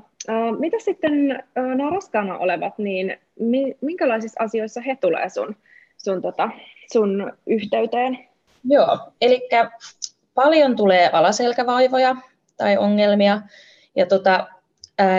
Mitä 0.59 0.77
sitten 0.79 1.43
nämä 1.55 1.89
raskaana 1.89 2.37
olevat, 2.37 2.77
niin 2.77 3.17
mi- 3.39 3.77
minkälaisissa 3.81 4.43
asioissa 4.43 4.81
he 4.81 4.95
tulee 4.95 5.29
sun, 5.29 5.55
sun, 5.97 6.21
tota, 6.21 6.49
sun 6.93 7.33
yhteyteen? 7.47 8.19
Joo, 8.63 8.97
eli 9.21 9.49
paljon 10.33 10.75
tulee 10.75 11.09
alaselkävaivoja 11.13 12.15
tai 12.57 12.77
ongelmia. 12.77 13.41
Ja 13.95 14.05
tota, 14.05 14.47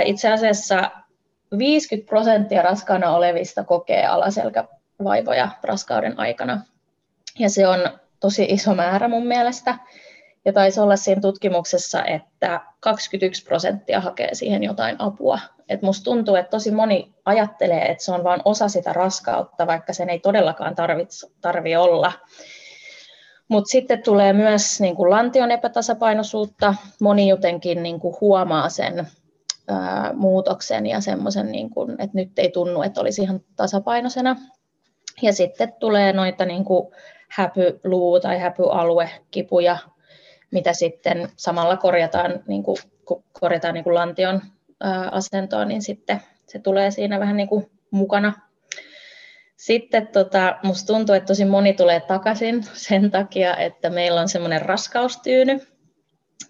itse 0.04 0.30
asiassa 0.30 0.90
50 1.58 2.08
prosenttia 2.08 2.62
raskaana 2.62 3.16
olevista 3.16 3.64
kokee 3.64 4.06
alaselkävaivoja 4.06 5.48
raskauden 5.62 6.18
aikana. 6.18 6.60
Ja 7.38 7.50
se 7.50 7.68
on 7.68 7.80
tosi 8.20 8.44
iso 8.44 8.74
määrä 8.74 9.08
mun 9.08 9.26
mielestä. 9.26 9.78
Ja 10.44 10.52
taisi 10.52 10.80
olla 10.80 10.96
siinä 10.96 11.20
tutkimuksessa, 11.20 12.04
että 12.04 12.60
21 12.80 13.44
prosenttia 13.44 14.00
hakee 14.00 14.34
siihen 14.34 14.62
jotain 14.62 14.96
apua. 14.98 15.38
Et 15.68 15.82
musta 15.82 16.04
tuntuu, 16.04 16.34
että 16.34 16.50
tosi 16.50 16.70
moni 16.70 17.14
ajattelee, 17.24 17.82
että 17.82 18.04
se 18.04 18.12
on 18.12 18.24
vain 18.24 18.40
osa 18.44 18.68
sitä 18.68 18.92
raskautta, 18.92 19.66
vaikka 19.66 19.92
sen 19.92 20.10
ei 20.10 20.18
todellakaan 20.18 20.74
tarvitse 20.74 21.26
tarvi 21.40 21.76
olla. 21.76 22.12
Mutta 23.48 23.68
sitten 23.68 24.02
tulee 24.02 24.32
myös 24.32 24.80
niin 24.80 24.96
kuin 24.96 25.10
lantion 25.10 25.50
epätasapainoisuutta. 25.50 26.74
Moni 27.00 27.28
jotenkin 27.28 27.82
niin 27.82 28.00
kuin 28.00 28.16
huomaa 28.20 28.68
sen 28.68 29.08
ää, 29.68 30.12
muutoksen 30.12 30.86
ja 30.86 31.00
semmoisen, 31.00 31.52
niin 31.52 31.70
että 31.98 32.16
nyt 32.16 32.38
ei 32.38 32.50
tunnu, 32.50 32.82
että 32.82 33.00
olisi 33.00 33.22
ihan 33.22 33.40
tasapainoisena. 33.56 34.36
Ja 35.22 35.32
sitten 35.32 35.72
tulee 35.72 36.12
noita 36.12 36.44
niin 36.44 36.64
kuin 36.64 36.94
häpyluu- 37.38 38.20
tai 38.20 38.38
häpyaluekipuja, 38.38 39.76
mitä 40.50 40.72
sitten 40.72 41.28
samalla 41.36 41.76
korjataan, 41.76 42.42
niin 42.46 42.62
kuin, 42.62 42.76
kun 43.04 43.24
korjataan 43.40 43.74
niin 43.74 43.84
kuin 43.84 43.94
lantion 43.94 44.40
asentoa, 45.10 45.64
niin 45.64 45.82
sitten 45.82 46.20
se 46.46 46.58
tulee 46.58 46.90
siinä 46.90 47.20
vähän 47.20 47.36
niin 47.36 47.48
kuin 47.48 47.70
mukana. 47.90 48.32
Sitten 49.56 50.06
tota, 50.06 50.56
musta 50.62 50.92
tuntuu, 50.92 51.14
että 51.14 51.26
tosi 51.26 51.44
moni 51.44 51.72
tulee 51.74 52.00
takaisin 52.00 52.64
sen 52.72 53.10
takia, 53.10 53.56
että 53.56 53.90
meillä 53.90 54.20
on 54.20 54.28
semmoinen 54.28 54.62
raskaustyyny, 54.62 55.60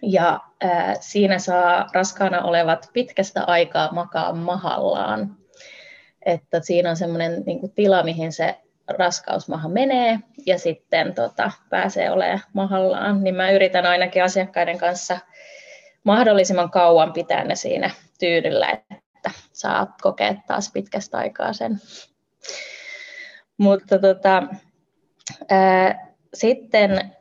ja 0.03 0.41
ää, 0.61 0.95
siinä 1.01 1.39
saa 1.39 1.87
raskaana 1.93 2.43
olevat 2.43 2.91
pitkästä 2.93 3.45
aikaa 3.45 3.93
makaa 3.93 4.33
mahallaan. 4.33 5.37
Että 6.27 6.61
siinä 6.61 6.91
on 6.91 6.97
semmoinen 6.97 7.43
niin 7.47 7.73
tila, 7.75 8.03
mihin 8.03 8.33
se 8.33 8.59
raskausmaha 8.99 9.69
menee 9.69 10.19
ja 10.47 10.59
sitten 10.59 11.15
tota, 11.15 11.51
pääsee 11.71 12.11
olemaan 12.11 12.41
mahallaan. 12.53 13.25
Niin 13.25 13.35
mä 13.35 13.51
yritän 13.51 13.87
ainakin 13.87 14.25
asiakkaiden 14.25 14.79
kanssa 14.79 15.19
mahdollisimman 16.05 16.71
kauan 16.71 17.13
pitää 17.13 17.45
ne 17.45 17.55
siinä 17.55 17.91
tyydyllä, 18.21 18.71
että 18.71 19.31
saat 19.53 19.91
kokea 20.03 20.35
taas 20.47 20.71
pitkästä 20.73 21.19
aikaa 21.19 21.53
sen. 21.53 21.81
Mutta 23.59 23.99
tota, 23.99 24.43
ää, 25.51 26.13
sitten 26.35 27.13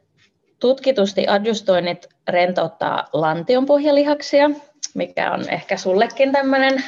Tutkitusti 0.59 1.27
adjustoinnit 1.27 2.07
rentouttaa 2.27 3.07
lantion 3.13 3.65
pohjalihaksia, 3.65 4.49
mikä 4.93 5.31
on 5.31 5.49
ehkä 5.49 5.77
sullekin 5.77 6.31
tämmöinen 6.31 6.83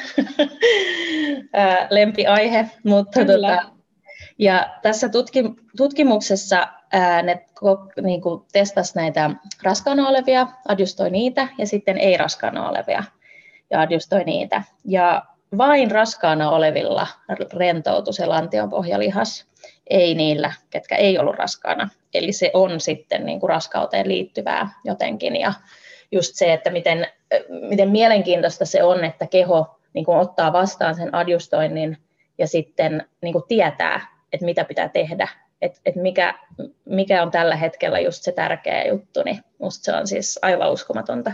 lempiaihe, 1.90 2.70
mutta 2.84 3.24
tota, 3.24 3.73
Ja 4.38 4.74
tässä 4.82 5.08
tutkimuksessa 5.76 6.68
ne 7.22 7.46
niin 8.02 8.20
kuin 8.20 8.42
testas 8.52 8.94
näitä 8.94 9.30
raskaana 9.62 10.08
olevia, 10.08 10.46
adjustoi 10.68 11.10
niitä 11.10 11.48
ja 11.58 11.66
sitten 11.66 11.98
ei 11.98 12.16
raskaana 12.16 12.68
olevia 12.68 13.04
ja 13.70 13.80
adjustoi 13.80 14.24
niitä. 14.24 14.62
Ja 14.84 15.22
vain 15.58 15.90
raskaana 15.90 16.50
olevilla 16.50 17.06
rentoutui 17.52 18.14
se 18.14 18.26
lantionpohjalihas, 18.26 19.46
ei 19.90 20.14
niillä, 20.14 20.52
ketkä 20.70 20.96
ei 20.96 21.18
ollut 21.18 21.36
raskaana. 21.36 21.88
Eli 22.14 22.32
se 22.32 22.50
on 22.54 22.80
sitten 22.80 23.26
niin 23.26 23.40
kuin 23.40 23.50
raskauteen 23.50 24.08
liittyvää 24.08 24.70
jotenkin. 24.84 25.36
Ja 25.36 25.52
just 26.12 26.34
se, 26.34 26.52
että 26.52 26.70
miten, 26.70 27.06
miten 27.68 27.90
mielenkiintoista 27.90 28.64
se 28.64 28.82
on, 28.82 29.04
että 29.04 29.26
keho 29.26 29.78
niin 29.92 30.04
kuin 30.04 30.18
ottaa 30.18 30.52
vastaan 30.52 30.94
sen 30.94 31.14
adjustoinnin 31.14 31.98
ja 32.38 32.46
sitten 32.46 33.06
niin 33.22 33.32
kuin 33.32 33.44
tietää, 33.48 34.13
että 34.34 34.46
mitä 34.46 34.64
pitää 34.64 34.88
tehdä, 34.88 35.28
että 35.62 35.80
et 35.86 35.96
mikä, 35.96 36.34
mikä 36.84 37.22
on 37.22 37.30
tällä 37.30 37.56
hetkellä 37.56 38.00
just 38.00 38.22
se 38.22 38.32
tärkeä 38.32 38.84
juttu, 38.84 39.22
niin 39.24 39.38
musta 39.58 39.84
se 39.84 39.96
on 39.96 40.06
siis 40.06 40.38
aivan 40.42 40.72
uskomatonta. 40.72 41.32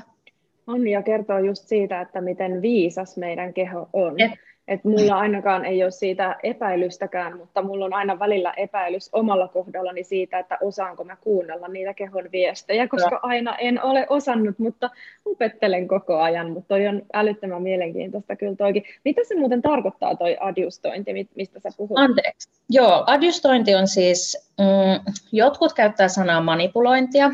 On 0.66 0.88
ja 0.88 1.02
kertoo 1.02 1.38
just 1.38 1.68
siitä, 1.68 2.00
että 2.00 2.20
miten 2.20 2.62
viisas 2.62 3.16
meidän 3.16 3.54
keho 3.54 3.88
on. 3.92 4.20
Et, 4.20 4.30
että 4.70 4.88
mulla 4.88 5.18
ainakaan 5.18 5.64
ei 5.64 5.82
ole 5.82 5.90
siitä 5.90 6.36
epäilystäkään, 6.42 7.36
mutta 7.36 7.62
mulla 7.62 7.84
on 7.84 7.94
aina 7.94 8.18
välillä 8.18 8.52
epäilys 8.56 9.08
omalla 9.12 9.48
kohdallani 9.48 10.04
siitä, 10.04 10.38
että 10.38 10.58
osaanko 10.62 11.04
mä 11.04 11.16
kuunnella 11.16 11.68
niitä 11.68 11.94
kehon 11.94 12.28
viestejä, 12.32 12.88
koska 12.88 13.20
aina 13.22 13.56
en 13.56 13.82
ole 13.82 14.06
osannut, 14.08 14.58
mutta 14.58 14.90
opettelen 15.24 15.88
koko 15.88 16.18
ajan, 16.18 16.50
mutta 16.50 16.68
toi 16.68 16.86
on 16.86 17.02
älyttömän 17.12 17.62
mielenkiintoista 17.62 18.36
kyllä 18.36 18.56
toikin. 18.56 18.84
Mitä 19.04 19.20
se 19.28 19.38
muuten 19.38 19.62
tarkoittaa 19.62 20.16
toi 20.16 20.36
adjustointi, 20.40 21.28
mistä 21.36 21.60
sä 21.60 21.68
puhut? 21.76 21.98
Anteeksi. 21.98 22.48
Joo, 22.68 23.04
adjustointi 23.06 23.74
on 23.74 23.88
siis, 23.88 24.52
mm, 24.58 25.12
jotkut 25.32 25.72
käyttää 25.72 26.08
sanaa 26.08 26.40
manipulointia, 26.40 27.30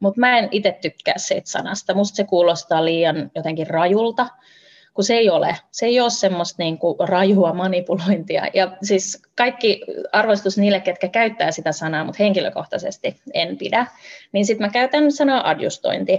mutta 0.00 0.20
mä 0.20 0.38
en 0.38 0.48
itse 0.50 0.78
tykkää 0.82 1.14
siitä 1.16 1.50
sanasta. 1.50 1.94
Musta 1.94 2.16
se 2.16 2.24
kuulostaa 2.24 2.84
liian 2.84 3.30
jotenkin 3.34 3.66
rajulta 3.66 4.26
kun 4.94 5.04
se 5.04 5.14
ei 5.14 5.30
ole. 5.30 5.56
Se 5.70 5.86
ei 5.86 6.00
ole 6.00 6.10
semmoista 6.10 6.62
niin 6.62 6.78
kuin 6.78 6.96
rajua 7.08 7.54
manipulointia. 7.54 8.46
Ja 8.54 8.76
siis 8.82 9.22
kaikki 9.36 9.80
arvostus 10.12 10.58
niille, 10.58 10.80
ketkä 10.80 11.08
käyttää 11.08 11.50
sitä 11.50 11.72
sanaa, 11.72 12.04
mutta 12.04 12.22
henkilökohtaisesti 12.22 13.20
en 13.34 13.56
pidä, 13.56 13.86
niin 14.32 14.46
sitten 14.46 14.66
mä 14.66 14.72
käytän 14.72 15.12
sanaa 15.12 15.48
adjustointi. 15.48 16.18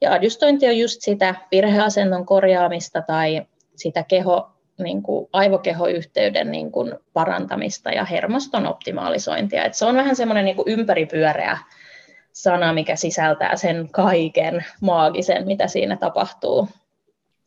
Ja 0.00 0.12
adjustointi 0.12 0.66
on 0.66 0.78
just 0.78 1.02
sitä 1.02 1.34
virheasennon 1.52 2.26
korjaamista 2.26 3.02
tai 3.02 3.42
sitä 3.76 4.02
keho, 4.02 4.50
niin 4.78 5.02
kuin 5.02 5.28
aivokehoyhteyden 5.32 6.50
niin 6.50 6.72
kuin 6.72 6.94
parantamista 7.12 7.90
ja 7.90 8.04
hermoston 8.04 8.66
optimalisointia. 8.66 9.64
Et 9.64 9.74
se 9.74 9.84
on 9.84 9.94
vähän 9.94 10.16
semmoinen 10.16 10.44
niin 10.44 10.56
ympäripyöreä 10.66 11.58
sana, 12.32 12.72
mikä 12.72 12.96
sisältää 12.96 13.56
sen 13.56 13.88
kaiken 13.90 14.64
maagisen, 14.80 15.46
mitä 15.46 15.68
siinä 15.68 15.96
tapahtuu. 15.96 16.68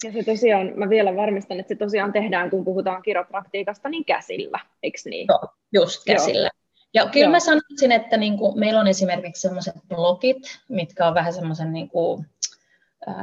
Ja 0.03 0.11
se 0.11 0.23
tosiaan, 0.23 0.71
mä 0.75 0.89
vielä 0.89 1.15
varmistan, 1.15 1.59
että 1.59 1.73
se 1.73 1.77
tosiaan 1.77 2.13
tehdään, 2.13 2.49
kun 2.49 2.65
puhutaan 2.65 3.01
kiropraktiikasta, 3.01 3.89
niin 3.89 4.05
käsillä, 4.05 4.59
eikö 4.83 4.97
niin? 5.05 5.27
Joo, 5.29 5.47
just 5.73 6.05
käsillä. 6.05 6.49
Joo. 6.53 6.63
Ja 6.93 7.11
kyllä 7.11 7.25
Joo. 7.25 7.31
mä 7.31 7.39
sanoisin, 7.39 7.91
että 7.91 8.17
niin 8.17 8.37
kuin, 8.37 8.59
meillä 8.59 8.79
on 8.79 8.87
esimerkiksi 8.87 9.41
sellaiset 9.41 9.75
blogit, 9.87 10.59
mitkä 10.69 11.07
on 11.07 11.13
vähän 11.13 11.33
semmoisen, 11.33 11.73
niin 11.73 11.89
kuin, 11.89 12.25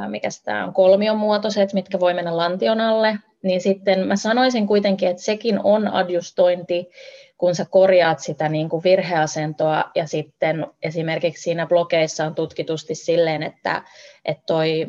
mikä 0.09 0.29
tämä 0.45 0.65
on, 0.65 0.75
kolmiomuotoiset, 0.75 1.73
mitkä 1.73 2.01
voi 2.01 2.15
mennä 2.15 2.37
lantion 2.37 2.81
alle, 2.81 3.19
niin 3.43 3.61
sitten 3.61 4.07
mä 4.07 4.17
sanoisin 4.17 4.67
kuitenkin, 4.67 5.09
että 5.09 5.23
sekin 5.23 5.61
on 5.65 5.89
adjustointi, 5.89 6.91
kun 7.39 7.55
sä 7.55 7.67
korjaat 7.71 8.19
sitä 8.19 8.49
niin 8.49 8.69
kuin 8.69 8.85
virheasentoa 8.85 9.85
ja 9.95 10.07
sitten 10.07 10.67
esimerkiksi 10.83 11.43
siinä 11.43 11.67
blogeissa 11.67 12.25
on 12.25 12.35
tutkitusti 12.35 12.95
silleen, 12.95 13.43
että, 13.43 13.83
että 14.25 14.43
toi 14.47 14.87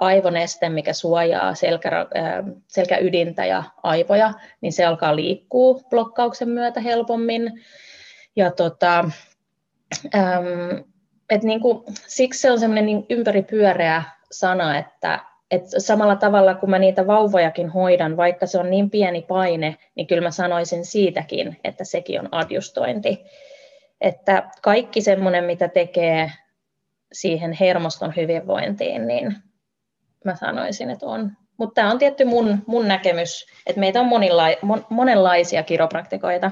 aivoneste, 0.00 0.68
mikä 0.68 0.92
suojaa 0.92 1.54
selkä, 1.54 2.06
selkäydintä 2.66 3.46
ja 3.46 3.62
aivoja, 3.82 4.32
niin 4.60 4.72
se 4.72 4.84
alkaa 4.84 5.16
liikkua 5.16 5.80
blokkauksen 5.90 6.48
myötä 6.48 6.80
helpommin. 6.80 7.52
Ja 8.36 8.50
tota, 8.50 9.10
et 11.30 11.42
niin 11.42 11.60
kuin, 11.60 11.84
siksi 12.06 12.40
se 12.40 12.50
on 12.50 12.60
semmoinen 12.60 12.86
niin 12.86 13.06
ympäripyöreä 13.10 14.02
sana, 14.30 14.78
että 14.78 15.20
et 15.50 15.62
samalla 15.78 16.16
tavalla 16.16 16.54
kun 16.54 16.70
mä 16.70 16.78
niitä 16.78 17.06
vauvojakin 17.06 17.68
hoidan, 17.68 18.16
vaikka 18.16 18.46
se 18.46 18.58
on 18.58 18.70
niin 18.70 18.90
pieni 18.90 19.22
paine, 19.22 19.76
niin 19.94 20.06
kyllä 20.06 20.22
mä 20.22 20.30
sanoisin 20.30 20.84
siitäkin, 20.84 21.56
että 21.64 21.84
sekin 21.84 22.20
on 22.20 22.28
adjustointi. 22.32 23.24
Että 24.00 24.50
kaikki 24.62 25.00
semmoinen, 25.00 25.44
mitä 25.44 25.68
tekee 25.68 26.32
siihen 27.14 27.52
hermoston 27.52 28.12
hyvinvointiin, 28.16 29.06
niin 29.06 29.36
mä 30.24 30.36
sanoisin, 30.36 30.90
että 30.90 31.06
on. 31.06 31.32
Mutta 31.56 31.74
tämä 31.74 31.90
on 31.90 31.98
tietty 31.98 32.24
mun, 32.24 32.58
mun 32.66 32.88
näkemys, 32.88 33.46
että 33.66 33.80
meitä 33.80 34.00
on 34.00 34.06
monilla, 34.06 34.44
mon, 34.62 34.86
monenlaisia 34.90 35.62
kiropraktikoita. 35.62 36.50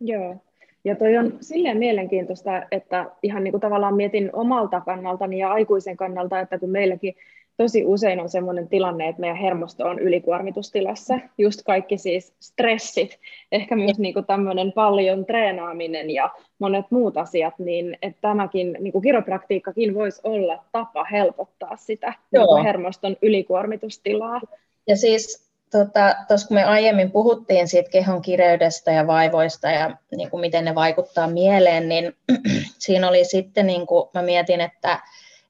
Joo, 0.00 0.36
ja 0.84 0.96
toi 0.96 1.16
on 1.16 1.38
silleen 1.40 1.76
mielenkiintoista, 1.76 2.62
että 2.70 3.06
ihan 3.22 3.44
niin 3.44 3.52
kuin 3.52 3.60
tavallaan 3.60 3.94
mietin 3.94 4.30
omalta 4.32 4.80
kannaltani 4.80 5.38
ja 5.38 5.52
aikuisen 5.52 5.96
kannalta, 5.96 6.40
että 6.40 6.58
kun 6.58 6.70
meilläkin 6.70 7.14
tosi 7.56 7.84
usein 7.84 8.20
on 8.20 8.28
sellainen 8.28 8.68
tilanne, 8.68 9.08
että 9.08 9.20
meidän 9.20 9.36
hermosto 9.36 9.84
on 9.84 9.98
ylikuormitustilassa, 9.98 11.18
just 11.38 11.62
kaikki 11.62 11.98
siis 11.98 12.34
stressit, 12.40 13.18
ehkä 13.52 13.76
myös 13.76 13.98
niin 13.98 14.14
tämmöinen 14.26 14.72
paljon 14.72 15.26
treenaaminen 15.26 16.10
ja 16.10 16.30
monet 16.58 16.86
muut 16.90 17.16
asiat, 17.16 17.58
niin 17.58 17.98
että 18.02 18.20
tämäkin 18.20 18.76
niin 18.80 18.92
kuin 18.92 19.02
kiropraktiikkakin 19.02 19.94
voisi 19.94 20.20
olla 20.24 20.64
tapa 20.72 21.04
helpottaa 21.04 21.76
sitä 21.76 22.14
niin 22.32 22.46
kuin 22.46 22.64
hermoston 22.64 23.16
ylikuormitustilaa. 23.22 24.40
Ja 24.86 24.96
siis 24.96 25.46
tuossa 25.70 25.92
tota, 25.92 26.46
kun 26.48 26.54
me 26.54 26.64
aiemmin 26.64 27.10
puhuttiin 27.10 27.68
siitä 27.68 27.90
kehon 27.90 28.22
kireydestä 28.22 28.92
ja 28.92 29.06
vaivoista 29.06 29.70
ja 29.70 29.96
niin 30.16 30.30
kuin 30.30 30.40
miten 30.40 30.64
ne 30.64 30.74
vaikuttaa 30.74 31.26
mieleen, 31.28 31.88
niin 31.88 32.16
siinä 32.78 33.08
oli 33.08 33.24
sitten, 33.24 33.66
niin 33.66 33.86
kuin 33.86 34.08
mä 34.14 34.22
mietin, 34.22 34.60
että, 34.60 35.00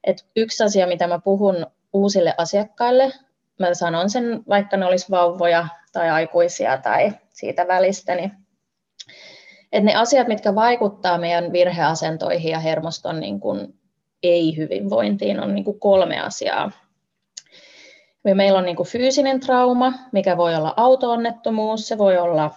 että 0.03 0.23
yksi 0.35 0.63
asia, 0.63 0.87
mitä 0.87 1.07
mä 1.07 1.19
puhun 1.19 1.65
uusille 1.97 2.33
asiakkaille. 2.37 3.13
Mä 3.59 3.73
sanon 3.73 4.09
sen, 4.09 4.43
vaikka 4.49 4.77
ne 4.77 4.85
olisi 4.85 5.11
vauvoja 5.11 5.67
tai 5.91 6.09
aikuisia 6.09 6.77
tai 6.77 7.13
siitä 7.29 7.67
välistä, 7.67 8.15
niin 8.15 8.31
että 9.71 9.85
ne 9.85 9.95
asiat, 9.95 10.27
mitkä 10.27 10.55
vaikuttaa 10.55 11.17
meidän 11.17 11.51
virheasentoihin 11.51 12.51
ja 12.51 12.59
hermoston 12.59 13.19
niin 13.19 13.39
kuin 13.39 13.79
ei-hyvinvointiin, 14.23 15.39
on 15.39 15.55
niin 15.55 15.65
kuin 15.65 15.79
kolme 15.79 16.19
asiaa. 16.19 16.71
Meillä 18.33 18.59
on 18.59 18.65
niin 18.65 18.75
kuin 18.75 18.87
fyysinen 18.87 19.39
trauma, 19.39 19.93
mikä 20.11 20.37
voi 20.37 20.55
olla 20.55 20.73
autoonnettomuus, 20.77 21.87
se 21.87 21.97
voi 21.97 22.17
olla, 22.17 22.51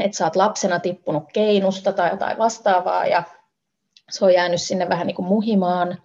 että 0.00 0.16
sä 0.16 0.24
oot 0.24 0.36
lapsena 0.36 0.80
tippunut 0.80 1.24
keinusta 1.32 1.92
tai 1.92 2.10
jotain 2.10 2.38
vastaavaa 2.38 3.06
ja 3.06 3.22
se 4.10 4.24
on 4.24 4.34
jäänyt 4.34 4.62
sinne 4.62 4.88
vähän 4.88 5.06
niin 5.06 5.14
kuin 5.14 5.28
muhimaan. 5.28 5.98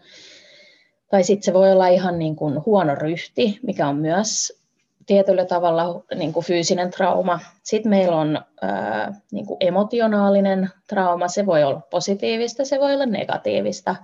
Tai 1.09 1.23
sitten 1.23 1.43
se 1.43 1.53
voi 1.53 1.71
olla 1.71 1.87
ihan 1.87 2.19
niin 2.19 2.35
kuin 2.35 2.65
huono 2.65 2.95
ryhti, 2.95 3.59
mikä 3.63 3.87
on 3.87 3.95
myös 3.95 4.59
tietyllä 5.05 5.45
tavalla 5.45 6.03
niin 6.15 6.33
kuin 6.33 6.45
fyysinen 6.45 6.91
trauma. 6.91 7.39
Sitten 7.63 7.89
meillä 7.89 8.15
on 8.15 8.41
ää, 8.61 9.13
niin 9.31 9.45
kuin 9.45 9.57
emotionaalinen 9.59 10.69
trauma, 10.87 11.27
se 11.27 11.45
voi 11.45 11.63
olla 11.63 11.81
positiivista, 11.89 12.65
se 12.65 12.79
voi 12.79 12.93
olla 12.93 13.05
negatiivista, 13.05 13.95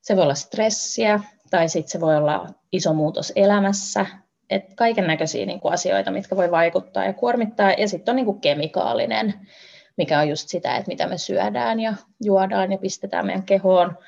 se 0.00 0.16
voi 0.16 0.22
olla 0.22 0.34
stressiä 0.34 1.20
tai 1.50 1.68
sitten 1.68 1.90
se 1.90 2.00
voi 2.00 2.16
olla 2.16 2.46
iso 2.72 2.94
muutos 2.94 3.32
elämässä. 3.36 4.06
Kaiken 4.76 5.06
näköisiä 5.06 5.46
niin 5.46 5.60
kuin 5.60 5.74
asioita, 5.74 6.10
mitkä 6.10 6.36
voi 6.36 6.50
vaikuttaa 6.50 7.04
ja 7.04 7.12
kuormittaa. 7.12 7.72
Ja 7.72 7.88
sitten 7.88 8.12
on 8.12 8.16
niin 8.16 8.26
kuin 8.26 8.40
kemikaalinen, 8.40 9.34
mikä 9.96 10.18
on 10.18 10.28
just 10.28 10.48
sitä, 10.48 10.76
että 10.76 10.88
mitä 10.88 11.06
me 11.06 11.18
syödään 11.18 11.80
ja 11.80 11.94
juodaan 12.24 12.72
ja 12.72 12.78
pistetään 12.78 13.26
meidän 13.26 13.42
kehoon. 13.42 13.98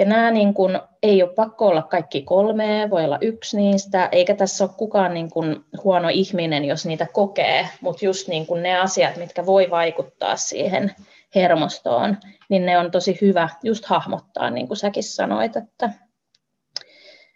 Ja 0.00 0.06
nämä 0.06 0.30
niin 0.30 0.54
kuin, 0.54 0.80
ei 1.02 1.22
ole 1.22 1.34
pakko 1.34 1.66
olla 1.66 1.82
kaikki 1.82 2.22
kolme, 2.22 2.90
voi 2.90 3.04
olla 3.04 3.18
yksi 3.20 3.56
niistä, 3.56 4.08
eikä 4.12 4.34
tässä 4.34 4.64
ole 4.64 4.72
kukaan 4.76 5.14
niin 5.14 5.30
kuin, 5.30 5.56
huono 5.84 6.08
ihminen, 6.08 6.64
jos 6.64 6.86
niitä 6.86 7.06
kokee, 7.12 7.68
mutta 7.80 8.04
just 8.04 8.28
niin 8.28 8.46
kuin 8.46 8.62
ne 8.62 8.78
asiat, 8.78 9.16
mitkä 9.16 9.46
voi 9.46 9.70
vaikuttaa 9.70 10.36
siihen 10.36 10.94
hermostoon, 11.34 12.16
niin 12.48 12.66
ne 12.66 12.78
on 12.78 12.90
tosi 12.90 13.18
hyvä 13.20 13.48
just 13.62 13.84
hahmottaa, 13.84 14.50
niin 14.50 14.68
kuin 14.68 14.76
säkin 14.76 15.02
sanoit, 15.02 15.56
että, 15.56 15.90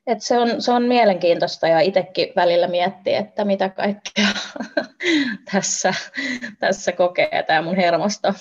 että 0.07 0.24
se, 0.24 0.38
on, 0.38 0.62
se 0.62 0.72
on 0.72 0.83
mielenkiintoista 0.83 1.68
ja 1.68 1.81
itsekin 1.81 2.33
välillä 2.37 2.68
miettii, 2.68 3.14
että 3.14 3.44
mitä 3.44 3.68
kaikkea 3.68 4.29
tässä, 5.53 5.94
tässä 6.59 6.92
kokee 6.92 7.44
tämä 7.46 7.62
mun 7.62 7.77
hermosto. 7.77 8.35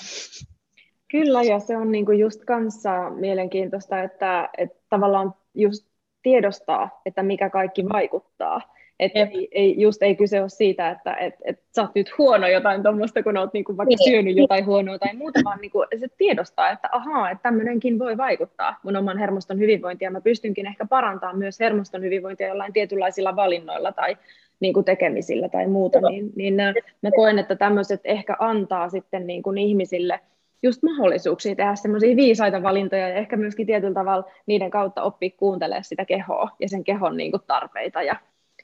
Kyllä, 1.14 1.44
ja 1.44 1.60
se 1.60 1.78
on 1.78 1.92
niinku 1.92 2.12
just 2.12 2.46
kanssa 2.46 3.10
mielenkiintoista, 3.10 4.04
että, 4.04 4.50
että 4.58 4.78
tavallaan 4.90 5.34
just 5.56 5.88
tiedostaa, 6.24 7.02
että 7.06 7.24
mikä 7.24 7.50
kaikki 7.50 7.86
vaikuttaa. 7.90 8.62
Että 9.00 9.20
ei, 9.20 9.48
ei, 9.52 9.82
just 9.82 10.04
ei 10.04 10.16
kyse 10.16 10.42
ole 10.42 10.50
siitä, 10.50 10.90
että 10.90 11.16
et, 11.16 11.34
et 11.46 11.60
sä 11.76 11.82
oot 11.82 11.92
nyt 11.96 12.18
huono 12.18 12.48
jotain 12.48 12.84
tuommoista, 12.84 13.24
kun 13.24 13.38
oot 13.38 13.54
niinku 13.54 13.78
vaikka 13.78 13.96
niin. 14.00 14.12
syönyt 14.12 14.38
jotain 14.38 14.66
huonoa 14.66 15.00
tai 15.00 15.16
muuta, 15.16 15.40
vaan 15.46 15.60
niinku 15.62 15.86
se 16.00 16.08
tiedostaa, 16.18 16.70
että 16.70 16.90
ahaa, 16.92 17.30
että 17.30 17.44
tämmöinenkin 17.44 18.00
voi 18.00 18.18
vaikuttaa 18.18 18.80
mun 18.84 18.96
oman 18.96 19.18
hermoston 19.18 19.60
hyvinvointia. 19.60 20.12
Mä 20.12 20.22
pystynkin 20.22 20.68
ehkä 20.68 20.86
parantamaan 20.86 21.38
myös 21.38 21.60
hermoston 21.60 22.02
hyvinvointia 22.02 22.48
jollain 22.48 22.74
tietynlaisilla 22.74 23.36
valinnoilla 23.36 23.92
tai 23.92 24.18
niinku 24.60 24.84
tekemisillä 24.84 25.50
tai 25.50 25.68
muuta. 25.68 26.00
Niin, 26.02 26.32
niin 26.36 26.56
mä 27.02 27.12
koen, 27.16 27.40
että 27.40 27.56
tämmöiset 27.56 28.02
ehkä 28.04 28.36
antaa 28.40 28.90
sitten 28.90 29.28
niinku 29.28 29.52
ihmisille– 29.52 30.20
just 30.64 30.84
mahdollisuuksia 30.84 31.56
tehdä 31.56 31.76
semmoisia 31.76 32.16
viisaita 32.16 32.64
valintoja 32.64 33.10
ja 33.10 33.16
ehkä 33.16 33.38
myöskin 33.38 33.68
tietyllä 33.68 33.94
tavalla 33.94 34.32
niiden 34.46 34.72
kautta 34.72 35.04
oppia 35.04 35.30
kuuntelemaan 35.38 35.84
sitä 35.84 36.06
kehoa 36.06 36.50
ja 36.60 36.70
sen 36.70 36.84
kehon 36.84 37.18
niin 37.18 37.32
kuin, 37.32 37.44
tarpeita 37.48 38.02
ja, 38.02 38.16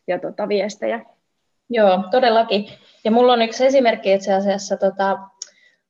ja 0.08 0.20
tota, 0.20 0.48
viestejä. 0.48 1.06
Joo, 1.70 2.04
todellakin. 2.12 2.66
Ja 3.04 3.12
mulla 3.12 3.34
on 3.34 3.42
yksi 3.42 3.66
esimerkki 3.66 4.14
itse 4.14 4.34
asiassa, 4.34 4.78
tota, 4.78 5.20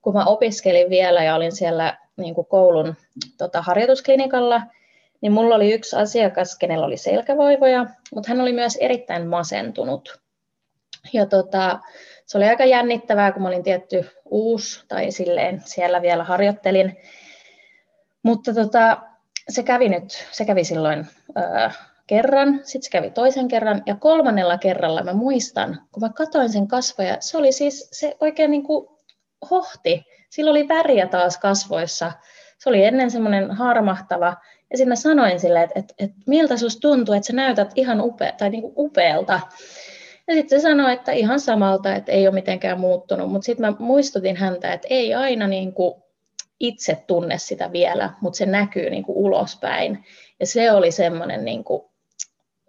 kun 0.02 0.14
mä 0.14 0.24
opiskelin 0.24 0.90
vielä 0.90 1.24
ja 1.24 1.34
olin 1.34 1.52
siellä 1.52 1.98
niin 2.16 2.34
kuin 2.34 2.46
koulun 2.46 2.94
tota, 3.38 3.62
harjoitusklinikalla, 3.62 4.62
niin 5.20 5.32
mulla 5.32 5.54
oli 5.54 5.72
yksi 5.72 5.96
asiakas, 5.96 6.58
kenellä 6.58 6.86
oli 6.86 6.96
selkävoivoja, 6.96 7.86
mutta 8.14 8.28
hän 8.28 8.40
oli 8.40 8.52
myös 8.52 8.76
erittäin 8.76 9.26
masentunut. 9.26 10.20
Ja 11.12 11.26
tota, 11.26 11.78
se 12.30 12.38
oli 12.38 12.48
aika 12.48 12.64
jännittävää, 12.64 13.32
kun 13.32 13.42
mä 13.42 13.48
olin 13.48 13.62
tietty 13.62 14.10
uusi 14.24 14.84
tai 14.88 15.10
silleen 15.10 15.62
siellä 15.64 16.02
vielä 16.02 16.24
harjoittelin. 16.24 16.96
Mutta 18.22 18.54
tota, 18.54 19.02
se 19.48 19.62
kävi 19.62 19.88
nyt, 19.88 20.26
se 20.30 20.44
kävi 20.44 20.64
silloin 20.64 21.06
öö, 21.36 21.70
kerran, 22.06 22.60
sitten 22.62 22.82
se 22.82 22.90
kävi 22.90 23.10
toisen 23.10 23.48
kerran 23.48 23.82
ja 23.86 23.96
kolmannella 23.96 24.58
kerralla 24.58 25.02
mä 25.02 25.12
muistan, 25.12 25.80
kun 25.92 26.02
mä 26.02 26.08
katoin 26.08 26.50
sen 26.50 26.68
kasvoja, 26.68 27.16
se 27.20 27.38
oli 27.38 27.52
siis 27.52 27.88
se 27.92 28.16
oikein 28.20 28.50
niin 28.50 28.64
kuin 28.64 28.88
hohti. 29.50 30.04
Sillä 30.30 30.50
oli 30.50 30.68
väriä 30.68 31.06
taas 31.06 31.38
kasvoissa. 31.38 32.12
Se 32.58 32.68
oli 32.68 32.84
ennen 32.84 33.10
semmoinen 33.10 33.50
harmahtava. 33.50 34.36
Ja 34.70 34.76
sitten 34.76 34.88
mä 34.88 34.96
sanoin 34.96 35.40
sille, 35.40 35.62
että, 35.62 35.80
että, 35.80 35.94
että 35.98 36.16
miltä 36.26 36.56
susta 36.56 36.80
tuntuu, 36.80 37.14
että 37.14 37.26
sä 37.26 37.32
näytät 37.32 37.72
ihan 37.74 38.00
upea, 38.00 38.32
tai 38.32 38.50
niin 38.50 38.62
kuin 38.62 38.74
upealta. 38.76 39.40
Ja 40.28 40.34
sitten 40.34 40.60
se 40.60 40.62
sanoi, 40.62 40.92
että 40.92 41.12
ihan 41.12 41.40
samalta, 41.40 41.94
että 41.94 42.12
ei 42.12 42.26
ole 42.26 42.34
mitenkään 42.34 42.80
muuttunut, 42.80 43.32
mutta 43.32 43.46
sitten 43.46 43.66
mä 43.66 43.76
muistutin 43.78 44.36
häntä, 44.36 44.72
että 44.72 44.88
ei 44.90 45.14
aina 45.14 45.46
niin 45.46 45.72
kuin 45.72 46.02
itse 46.60 47.04
tunne 47.06 47.38
sitä 47.38 47.72
vielä, 47.72 48.10
mutta 48.20 48.36
se 48.36 48.46
näkyy 48.46 48.90
niin 48.90 49.04
kuin 49.04 49.18
ulospäin. 49.18 50.04
Ja 50.40 50.46
se 50.46 50.72
oli 50.72 50.90
semmoinen, 50.90 51.44
niin 51.44 51.64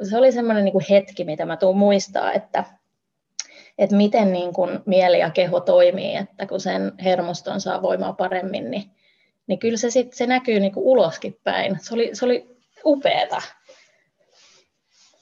se 0.04 0.18
oli 0.18 0.32
semmoinen 0.32 0.66
niin 0.66 0.86
hetki, 0.90 1.24
mitä 1.24 1.46
mä 1.46 1.58
tuun 1.58 1.78
muistaa, 1.78 2.34
että, 2.34 2.64
että 3.78 3.96
miten 3.96 4.34
niin 4.34 4.54
kuin 4.54 4.80
mieli 4.86 5.20
ja 5.20 5.30
keho 5.30 5.60
toimii, 5.60 6.16
että 6.16 6.46
kun 6.46 6.60
sen 6.60 6.92
hermoston 7.04 7.62
saa 7.62 7.82
voimaa 7.82 8.14
paremmin, 8.14 8.72
niin, 8.72 8.92
niin 9.48 9.60
kyllä 9.60 9.78
se, 9.78 9.90
sit, 9.90 10.14
se 10.14 10.28
näkyy 10.28 10.60
niin 10.60 10.74
kuin 10.74 10.86
uloskin 10.86 11.40
päin. 11.44 11.78
Se 11.82 11.94
oli, 11.94 12.10
se 12.14 12.26
oli 12.26 12.58
upeeta. 12.86 13.42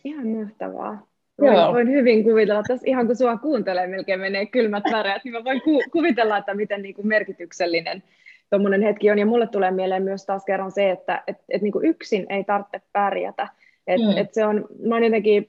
Ihan 0.03 0.27
mahtavaa. 0.27 1.08
Voin, 1.39 1.73
voin 1.73 1.89
hyvin 1.89 2.23
kuvitella, 2.23 2.59
että 2.59 2.85
ihan 2.85 3.07
kun 3.07 3.15
sua 3.15 3.37
kuuntelee, 3.37 3.87
melkein 3.87 4.19
menee 4.19 4.45
kylmät 4.45 4.83
väreät, 4.91 5.23
niin 5.23 5.31
mä 5.31 5.43
voin 5.43 5.61
ku, 5.61 5.81
kuvitella, 5.91 6.37
että 6.37 6.53
miten 6.53 6.81
niin 6.81 6.95
kuin 6.95 7.07
merkityksellinen 7.07 8.03
tuommoinen 8.49 8.81
hetki 8.81 9.11
on. 9.11 9.19
Ja 9.19 9.25
mulle 9.25 9.47
tulee 9.47 9.71
mieleen 9.71 10.03
myös 10.03 10.25
taas 10.25 10.45
kerran 10.45 10.71
se, 10.71 10.89
että 10.89 11.23
et, 11.27 11.37
et 11.49 11.61
niin 11.61 11.71
kuin 11.71 11.85
yksin 11.85 12.25
ei 12.29 12.43
tarvitse 12.43 12.81
pärjätä. 12.91 13.47
Et, 13.87 14.01
mm. 14.01 14.17
et 14.17 14.33
se 14.33 14.45
on, 14.45 14.67
mä 14.87 14.95
oon 14.95 15.03
jotenkin 15.03 15.47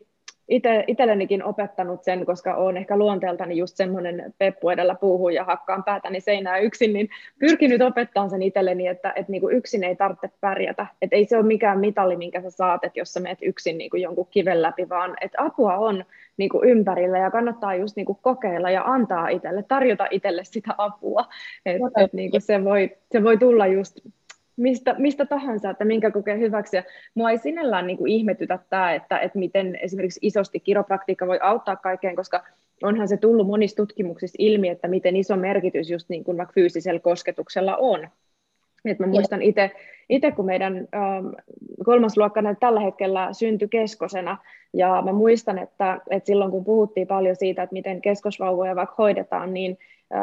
ite, 0.51 0.85
itsellenikin 0.87 1.45
opettanut 1.45 2.05
sen, 2.05 2.27
koska 2.27 2.55
olen 2.55 2.77
ehkä 2.77 2.97
luonteeltani 2.97 3.57
just 3.57 3.77
semmoinen 3.77 4.35
peppu 4.39 4.71
edellä 4.71 4.95
puuhun 4.95 5.35
ja 5.35 5.45
hakkaan 5.45 5.85
päätäni 5.85 6.21
seinää 6.21 6.59
yksin, 6.59 6.93
niin 6.93 7.09
pyrkinyt 7.39 7.83
opettamaan 7.83 8.31
sen 8.31 8.43
itselleni, 8.43 8.87
että, 8.87 9.13
että 9.17 9.33
niin 9.33 9.41
kuin 9.41 9.57
yksin 9.57 9.85
ei 9.85 9.97
tarvitse 9.97 10.31
pärjätä. 10.41 10.87
Että 11.03 11.17
ei 11.17 11.25
se 11.25 11.37
ole 11.37 11.47
mikään 11.47 11.81
mitalli, 11.81 12.17
minkä 12.17 12.43
sä 12.43 12.51
saat, 12.51 12.85
että 12.85 12.99
jos 12.99 13.13
sä 13.13 13.21
menet 13.21 13.39
yksin 13.43 13.79
niin 13.79 13.91
kuin 13.91 14.03
jonkun 14.03 14.29
kiven 14.31 14.63
läpi, 14.63 14.89
vaan 14.89 15.17
että 15.21 15.45
apua 15.45 15.77
on 15.77 16.05
niin 16.37 16.51
kuin 16.51 16.69
ympärillä 16.69 17.19
ja 17.19 17.31
kannattaa 17.31 17.75
just 17.75 17.97
niin 17.97 18.07
kuin 18.07 18.19
kokeilla 18.23 18.71
ja 18.71 18.83
antaa 18.85 19.29
itselle, 19.29 19.63
tarjota 19.63 20.07
itselle 20.11 20.45
sitä 20.45 20.75
apua. 20.79 21.25
Että, 21.67 22.05
että 22.05 22.17
niin 22.17 22.31
kuin 22.31 22.41
se, 22.41 22.65
voi, 22.65 22.97
se 23.13 23.25
voi 23.25 23.39
tulla 23.39 23.67
just 23.67 23.99
mistä, 24.61 24.95
mistä 24.99 25.27
tahansa, 25.27 25.71
että 25.71 25.85
minkä 25.85 26.11
kokee 26.11 26.39
hyväksi. 26.39 26.77
Ja 26.77 26.83
mua 27.15 27.31
ei 27.31 27.39
sinällään 27.39 27.87
niin 27.87 27.97
kuin 27.97 28.13
ihmetytä 28.13 28.59
tämä, 28.71 28.95
että, 28.95 29.19
että 29.19 29.39
miten 29.39 29.79
esimerkiksi 29.83 30.21
isosti 30.23 30.61
kiropraktiikka 30.61 31.27
voi 31.27 31.39
auttaa 31.43 31.77
kaikkeen, 31.77 32.17
koska 32.17 32.45
onhan 32.83 33.09
se 33.09 33.17
tullut 33.17 33.47
monissa 33.47 33.77
tutkimuksissa 33.77 34.37
ilmi, 34.39 34.69
että 34.69 34.89
miten 34.89 35.17
iso 35.17 35.37
merkitys 35.37 35.91
just 35.91 36.09
niin 36.09 36.25
kuin 36.25 36.37
vaikka 36.37 36.53
fyysisellä 36.53 37.01
kosketuksella 37.01 37.77
on. 37.77 38.09
Et 38.85 38.99
mä 38.99 39.07
muistan 39.07 39.43
itse, 40.09 40.31
kun 40.37 40.47
meidän 40.47 40.89
ähm, 40.95 41.27
kolmasluokkana 41.85 42.55
tällä 42.55 42.81
hetkellä 42.81 43.33
syntyi 43.33 43.69
keskosena, 43.69 44.37
ja 44.73 45.03
mä 45.05 45.13
muistan, 45.13 45.59
että, 45.59 46.01
että 46.11 46.27
silloin 46.27 46.51
kun 46.51 46.65
puhuttiin 46.65 47.07
paljon 47.07 47.37
siitä, 47.37 47.63
että 47.63 47.73
miten 47.73 48.03
keskosvauvoja 48.03 48.77
vaikka 48.77 48.95
hoidetaan, 48.99 49.55
niin 49.55 49.79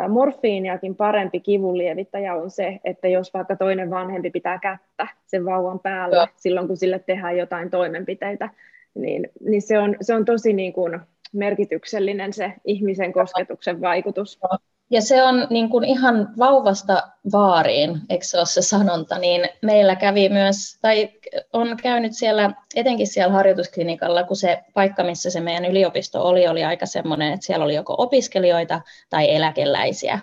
morfiiniakin 0.10 0.96
parempi 0.96 1.40
kivunlievittäjä 1.40 2.36
on 2.36 2.52
se, 2.52 2.80
että 2.84 3.08
jos 3.08 3.34
vaikka 3.34 3.56
toinen 3.56 3.90
vanhempi 3.90 4.30
pitää 4.30 4.60
kättä 4.60 5.08
sen 5.26 5.46
vauvan 5.46 5.80
päällä 5.80 6.16
ja. 6.16 6.28
silloin, 6.36 6.68
kun 6.68 6.78
sille 6.78 7.00
tehdään 7.00 7.38
jotain 7.38 7.70
toimenpiteitä, 7.70 8.50
niin, 8.96 9.30
niin 9.46 9.62
se, 9.62 9.80
on, 9.80 9.96
se 10.02 10.16
on 10.16 10.26
tosi 10.26 10.54
niin 10.54 10.74
kuin 10.74 11.00
merkityksellinen 11.34 12.34
se 12.34 12.54
ihmisen 12.66 13.14
kosketuksen 13.14 13.82
vaikutus. 13.82 14.40
Ja 14.44 14.58
se 15.00 15.24
on 15.24 15.48
niin 15.50 15.70
kuin 15.70 15.84
ihan 15.84 16.30
vauvasta 16.40 17.04
vaariin, 17.32 18.02
eikö 18.10 18.26
se 18.26 18.38
ole 18.38 18.46
se 18.46 18.62
sanonta, 18.62 19.18
niin 19.18 19.50
meillä 19.62 19.96
kävi 19.96 20.30
myös, 20.30 20.78
tai 20.82 21.10
on 21.54 21.78
käynyt 21.82 22.14
siellä, 22.14 22.52
etenkin 22.76 23.08
siellä 23.08 23.34
harjoitusklinikalla, 23.34 24.24
kun 24.24 24.36
se 24.36 24.64
paikka, 24.74 25.04
missä 25.04 25.30
se 25.30 25.40
meidän 25.40 25.66
yliopisto 25.66 26.28
oli, 26.28 26.48
oli 26.48 26.64
aika 26.64 26.86
semmoinen, 26.86 27.34
että 27.34 27.46
siellä 27.46 27.66
oli 27.66 27.76
joko 27.76 27.96
opiskelijoita 27.98 28.82
tai 29.10 29.36
eläkeläisiä. 29.36 30.20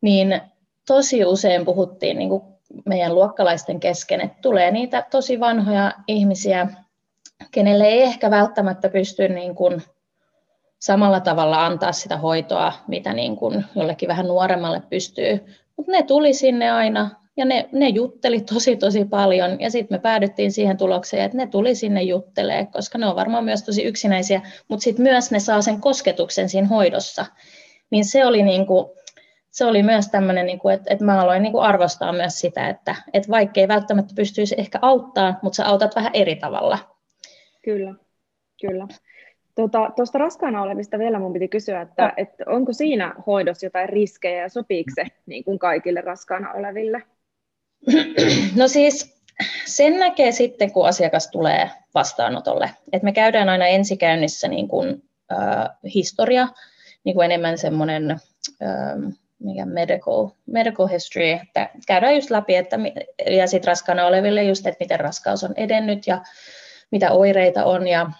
Niin 0.00 0.40
tosi 0.86 1.24
usein 1.24 1.64
puhuttiin 1.64 2.18
niin 2.18 2.28
kuin 2.28 2.42
meidän 2.84 3.14
luokkalaisten 3.14 3.80
kesken, 3.80 4.20
että 4.20 4.38
tulee 4.42 4.70
niitä 4.70 5.06
tosi 5.10 5.40
vanhoja 5.40 5.92
ihmisiä, 6.08 6.66
kenelle 7.50 7.84
ei 7.84 8.02
ehkä 8.02 8.30
välttämättä 8.30 8.88
pysty 8.88 9.28
niin 9.28 9.54
kuin 9.54 9.82
samalla 10.80 11.20
tavalla 11.20 11.66
antaa 11.66 11.92
sitä 11.92 12.16
hoitoa, 12.16 12.72
mitä 12.88 13.12
niin 13.12 13.36
kuin 13.36 13.64
jollekin 13.76 14.08
vähän 14.08 14.26
nuoremmalle 14.26 14.82
pystyy. 14.90 15.46
Mutta 15.76 15.92
ne 15.92 16.02
tuli 16.02 16.34
sinne 16.34 16.70
aina 16.70 17.10
ja 17.36 17.44
ne, 17.44 17.68
ne 17.72 17.88
jutteli 17.88 18.40
tosi 18.40 18.76
tosi 18.76 19.04
paljon 19.04 19.60
ja 19.60 19.70
sitten 19.70 19.94
me 19.94 20.00
päädyttiin 20.00 20.52
siihen 20.52 20.76
tulokseen, 20.76 21.24
että 21.24 21.36
ne 21.36 21.46
tuli 21.46 21.74
sinne 21.74 22.02
juttelee, 22.02 22.66
koska 22.66 22.98
ne 22.98 23.06
on 23.06 23.16
varmaan 23.16 23.44
myös 23.44 23.62
tosi 23.62 23.82
yksinäisiä, 23.82 24.40
mutta 24.68 24.84
sitten 24.84 25.02
myös 25.02 25.30
ne 25.30 25.40
saa 25.40 25.62
sen 25.62 25.80
kosketuksen 25.80 26.48
siinä 26.48 26.68
hoidossa. 26.68 27.26
Niin 27.90 28.04
se 28.04 28.26
oli, 28.26 28.42
niin 28.42 28.66
kuin, 28.66 28.86
se 29.50 29.64
oli 29.64 29.82
myös 29.82 30.08
tämmöinen, 30.08 30.46
niin 30.46 30.60
että, 30.74 30.94
että 30.94 31.04
mä 31.04 31.20
aloin 31.20 31.42
niin 31.42 31.52
kuin 31.52 31.64
arvostaa 31.64 32.12
myös 32.12 32.40
sitä, 32.40 32.68
että, 32.68 32.94
että 33.12 33.28
vaikka 33.28 33.60
ei 33.60 33.68
välttämättä 33.68 34.14
pystyisi 34.16 34.54
ehkä 34.58 34.78
auttaa, 34.82 35.38
mutta 35.42 35.56
sä 35.56 35.66
autat 35.66 35.96
vähän 35.96 36.10
eri 36.14 36.36
tavalla. 36.36 36.78
Kyllä, 37.64 37.94
kyllä. 38.60 38.86
Tuota, 39.54 39.90
tuosta 39.96 40.18
raskaana 40.18 40.62
olevista 40.62 40.98
vielä 40.98 41.18
mun 41.18 41.32
piti 41.32 41.48
kysyä, 41.48 41.80
että, 41.80 42.06
no. 42.06 42.12
että 42.16 42.44
onko 42.46 42.72
siinä 42.72 43.14
hoidossa 43.26 43.66
jotain 43.66 43.88
riskejä 43.88 44.42
ja 44.42 44.48
sopiiko 44.48 44.90
se 44.94 45.06
niin 45.26 45.44
kuin 45.44 45.58
kaikille 45.58 46.00
raskaana 46.00 46.52
oleville? 46.52 47.02
No 48.56 48.68
siis 48.68 49.20
sen 49.66 49.98
näkee 49.98 50.32
sitten, 50.32 50.72
kun 50.72 50.88
asiakas 50.88 51.28
tulee 51.30 51.70
vastaanotolle. 51.94 52.70
Et 52.92 53.02
me 53.02 53.12
käydään 53.12 53.48
aina 53.48 53.66
ensikäynnissä 53.66 54.48
niin 54.48 54.68
kuin, 54.68 55.02
äh, 55.32 55.68
historia, 55.94 56.48
niin 57.04 57.14
kuin 57.14 57.24
enemmän 57.24 57.58
semmoinen 57.58 58.10
äh, 58.10 59.14
mikä 59.38 59.66
medical, 59.66 60.28
medical 60.46 60.86
history, 60.86 61.30
että 61.30 61.70
käydään 61.86 62.14
just 62.14 62.30
läpi, 62.30 62.56
että, 62.56 62.76
ja 63.26 63.46
sitten 63.46 63.68
raskaana 63.68 64.06
oleville 64.06 64.42
just, 64.42 64.66
että 64.66 64.84
miten 64.84 65.00
raskaus 65.00 65.44
on 65.44 65.54
edennyt 65.56 66.06
ja 66.06 66.22
mitä 66.90 67.12
oireita 67.12 67.64
on 67.64 67.88
ja 67.88 68.10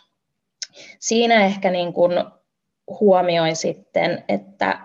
Siinä 0.99 1.45
ehkä 1.45 1.71
niin 1.71 1.93
kuin 1.93 2.13
huomioi 3.01 3.55
sitten, 3.55 4.25
että 4.29 4.79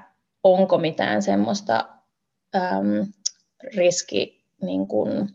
onko 0.44 0.78
mitään 0.78 1.22
semmoista 1.22 1.86
äm, 2.56 3.08
riski 3.76 4.46
niin 4.62 4.88
kuin 4.88 5.30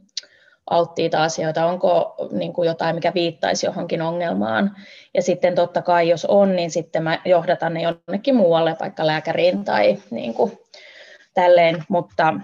alttiita 0.71 1.23
asioita, 1.23 1.67
onko 1.67 2.17
niin 2.33 2.53
kuin 2.53 2.67
jotain, 2.67 2.95
mikä 2.95 3.15
viittaisi 3.15 3.67
johonkin 3.67 4.03
ongelmaan. 4.03 4.77
Ja 5.15 5.23
sitten 5.23 5.55
totta 5.55 5.83
kai, 5.83 6.09
jos 6.09 6.25
on, 6.25 6.57
niin 6.57 6.71
sitten 6.71 7.03
mä 7.03 7.19
johdatan 7.25 7.75
ne 7.75 7.83
jonnekin 7.83 8.37
muualle, 8.37 8.77
vaikka 8.81 9.07
lääkäriin 9.07 9.65
tai 9.65 9.99
niin 10.11 10.35
kuin 10.35 10.59
tälleen, 11.35 11.85
mutta, 11.89 12.35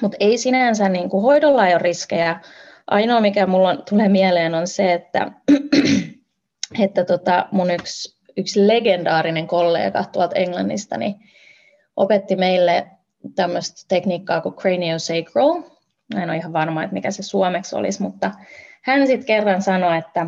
mutta 0.00 0.16
ei 0.20 0.38
sinänsä 0.38 0.88
niin 0.88 1.10
kuin 1.10 1.22
hoidolla 1.22 1.66
ei 1.66 1.74
ole 1.74 1.82
riskejä. 1.82 2.40
Ainoa, 2.86 3.20
mikä 3.20 3.46
mulla 3.46 3.76
tulee 3.76 4.08
mieleen, 4.08 4.54
on 4.54 4.66
se, 4.66 4.92
että 4.92 5.32
että 6.78 7.04
tota, 7.04 7.46
mun 7.50 7.70
yksi, 7.70 8.20
yksi 8.36 8.68
legendaarinen 8.68 9.46
kollega 9.46 10.04
tuolta 10.04 10.36
Englannista 10.36 10.96
niin 10.96 11.14
opetti 11.96 12.36
meille 12.36 12.86
tämmöistä 13.34 13.82
tekniikkaa 13.88 14.40
kuin 14.40 14.54
craniosacral. 14.54 15.62
Mä 16.14 16.22
en 16.22 16.30
ole 16.30 16.36
ihan 16.36 16.52
varma, 16.52 16.82
että 16.82 16.94
mikä 16.94 17.10
se 17.10 17.22
suomeksi 17.22 17.76
olisi, 17.76 18.02
mutta 18.02 18.30
hän 18.82 19.06
sitten 19.06 19.26
kerran 19.26 19.62
sanoi, 19.62 19.98
että, 19.98 20.26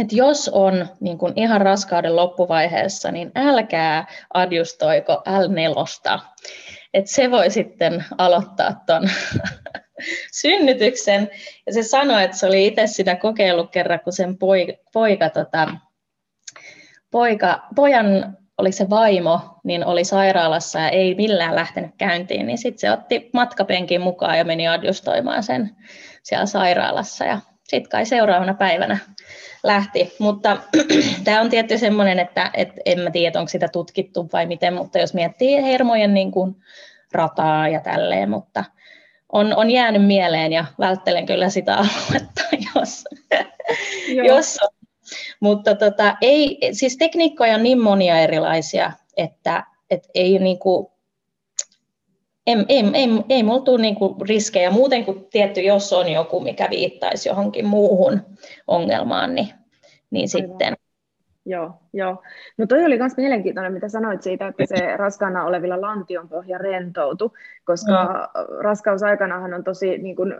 että 0.00 0.16
jos 0.16 0.48
on 0.48 0.86
niin 1.00 1.18
kun 1.18 1.32
ihan 1.36 1.60
raskauden 1.60 2.16
loppuvaiheessa, 2.16 3.10
niin 3.10 3.32
älkää 3.34 4.06
adjustoiko 4.34 5.22
L4. 5.28 6.20
Että 6.94 7.10
se 7.10 7.30
voi 7.30 7.50
sitten 7.50 8.04
aloittaa 8.18 8.82
tuon 8.86 9.10
synnytyksen. 10.40 11.30
Ja 11.66 11.72
se 11.72 11.82
sanoi, 11.82 12.24
että 12.24 12.36
se 12.36 12.46
oli 12.46 12.66
itse 12.66 12.86
sitä 12.86 13.16
kokeillut 13.16 13.70
kerran, 13.70 14.00
kun 14.00 14.12
sen 14.12 14.38
poika, 14.38 14.72
poika, 14.92 15.30
tota, 15.30 15.68
poika 17.10 17.62
pojan 17.76 18.36
oli 18.58 18.72
se 18.72 18.90
vaimo, 18.90 19.40
niin 19.64 19.84
oli 19.84 20.04
sairaalassa 20.04 20.78
ja 20.78 20.88
ei 20.88 21.14
millään 21.14 21.54
lähtenyt 21.54 21.90
käyntiin, 21.98 22.46
niin 22.46 22.58
sitten 22.58 22.78
se 22.78 22.90
otti 22.90 23.30
matkapenkin 23.32 24.00
mukaan 24.00 24.38
ja 24.38 24.44
meni 24.44 24.68
adjustoimaan 24.68 25.42
sen 25.42 25.76
siellä 26.22 26.46
sairaalassa. 26.46 27.24
Ja 27.24 27.40
sitten 27.64 27.90
kai 27.90 28.06
seuraavana 28.06 28.54
päivänä 28.54 28.98
lähti. 29.62 30.14
Mutta 30.18 30.56
tämä 31.24 31.40
on 31.40 31.50
tietty 31.50 31.78
semmoinen, 31.78 32.18
että 32.18 32.50
et 32.54 32.68
en 32.84 33.00
mä 33.00 33.10
tiedä, 33.10 33.38
onko 33.38 33.48
sitä 33.48 33.68
tutkittu 33.68 34.28
vai 34.32 34.46
miten, 34.46 34.74
mutta 34.74 34.98
jos 34.98 35.14
miettii 35.14 35.62
hermojen 35.62 36.14
niin 36.14 36.32
kuin 36.32 36.56
rataa 37.12 37.68
ja 37.68 37.80
tälleen, 37.80 38.30
mutta 38.30 38.64
on, 39.32 39.56
on 39.56 39.70
jäänyt 39.70 40.06
mieleen 40.06 40.52
ja 40.52 40.64
välttelen 40.78 41.26
kyllä 41.26 41.50
sitä 41.50 41.76
aluetta, 41.76 42.42
jos, 42.74 43.04
jos 44.26 44.58
on. 44.62 44.68
Mutta 45.40 45.74
tota, 45.74 46.16
ei, 46.20 46.58
siis 46.72 46.96
tekniikkoja 46.96 47.54
on 47.54 47.62
niin 47.62 47.80
monia 47.80 48.18
erilaisia, 48.18 48.92
että 49.16 49.64
et 49.90 50.08
ei 50.14 50.38
niinku, 50.38 50.92
ei, 52.46 52.56
ei, 52.68 52.84
ei, 52.94 53.08
ei 53.28 53.42
mulla 53.42 53.60
tule 53.60 53.82
niinku 53.82 54.16
riskejä 54.28 54.70
muuten 54.70 55.04
kuin 55.04 55.26
tietty, 55.30 55.60
jos 55.60 55.92
on 55.92 56.12
joku, 56.12 56.40
mikä 56.40 56.70
viittaisi 56.70 57.28
johonkin 57.28 57.66
muuhun 57.66 58.22
ongelmaan, 58.66 59.34
niin, 59.34 59.48
niin 60.10 60.28
sitten 60.28 60.76
Joo, 61.50 61.72
joo. 61.92 62.22
No 62.58 62.66
toi 62.66 62.84
oli 62.84 62.98
myös 62.98 63.16
mielenkiintoinen, 63.16 63.72
mitä 63.72 63.88
sanoit 63.88 64.22
siitä, 64.22 64.48
että 64.48 64.64
se 64.66 64.96
raskaana 64.96 65.44
olevilla 65.44 65.80
lantionpohja 65.80 66.58
rentoutu, 66.58 67.34
koska 67.64 68.04
mm. 68.04 68.60
raskausaikanahan 68.60 69.54
on 69.54 69.64
tosi 69.64 69.98
niin 69.98 70.16
kun, 70.16 70.34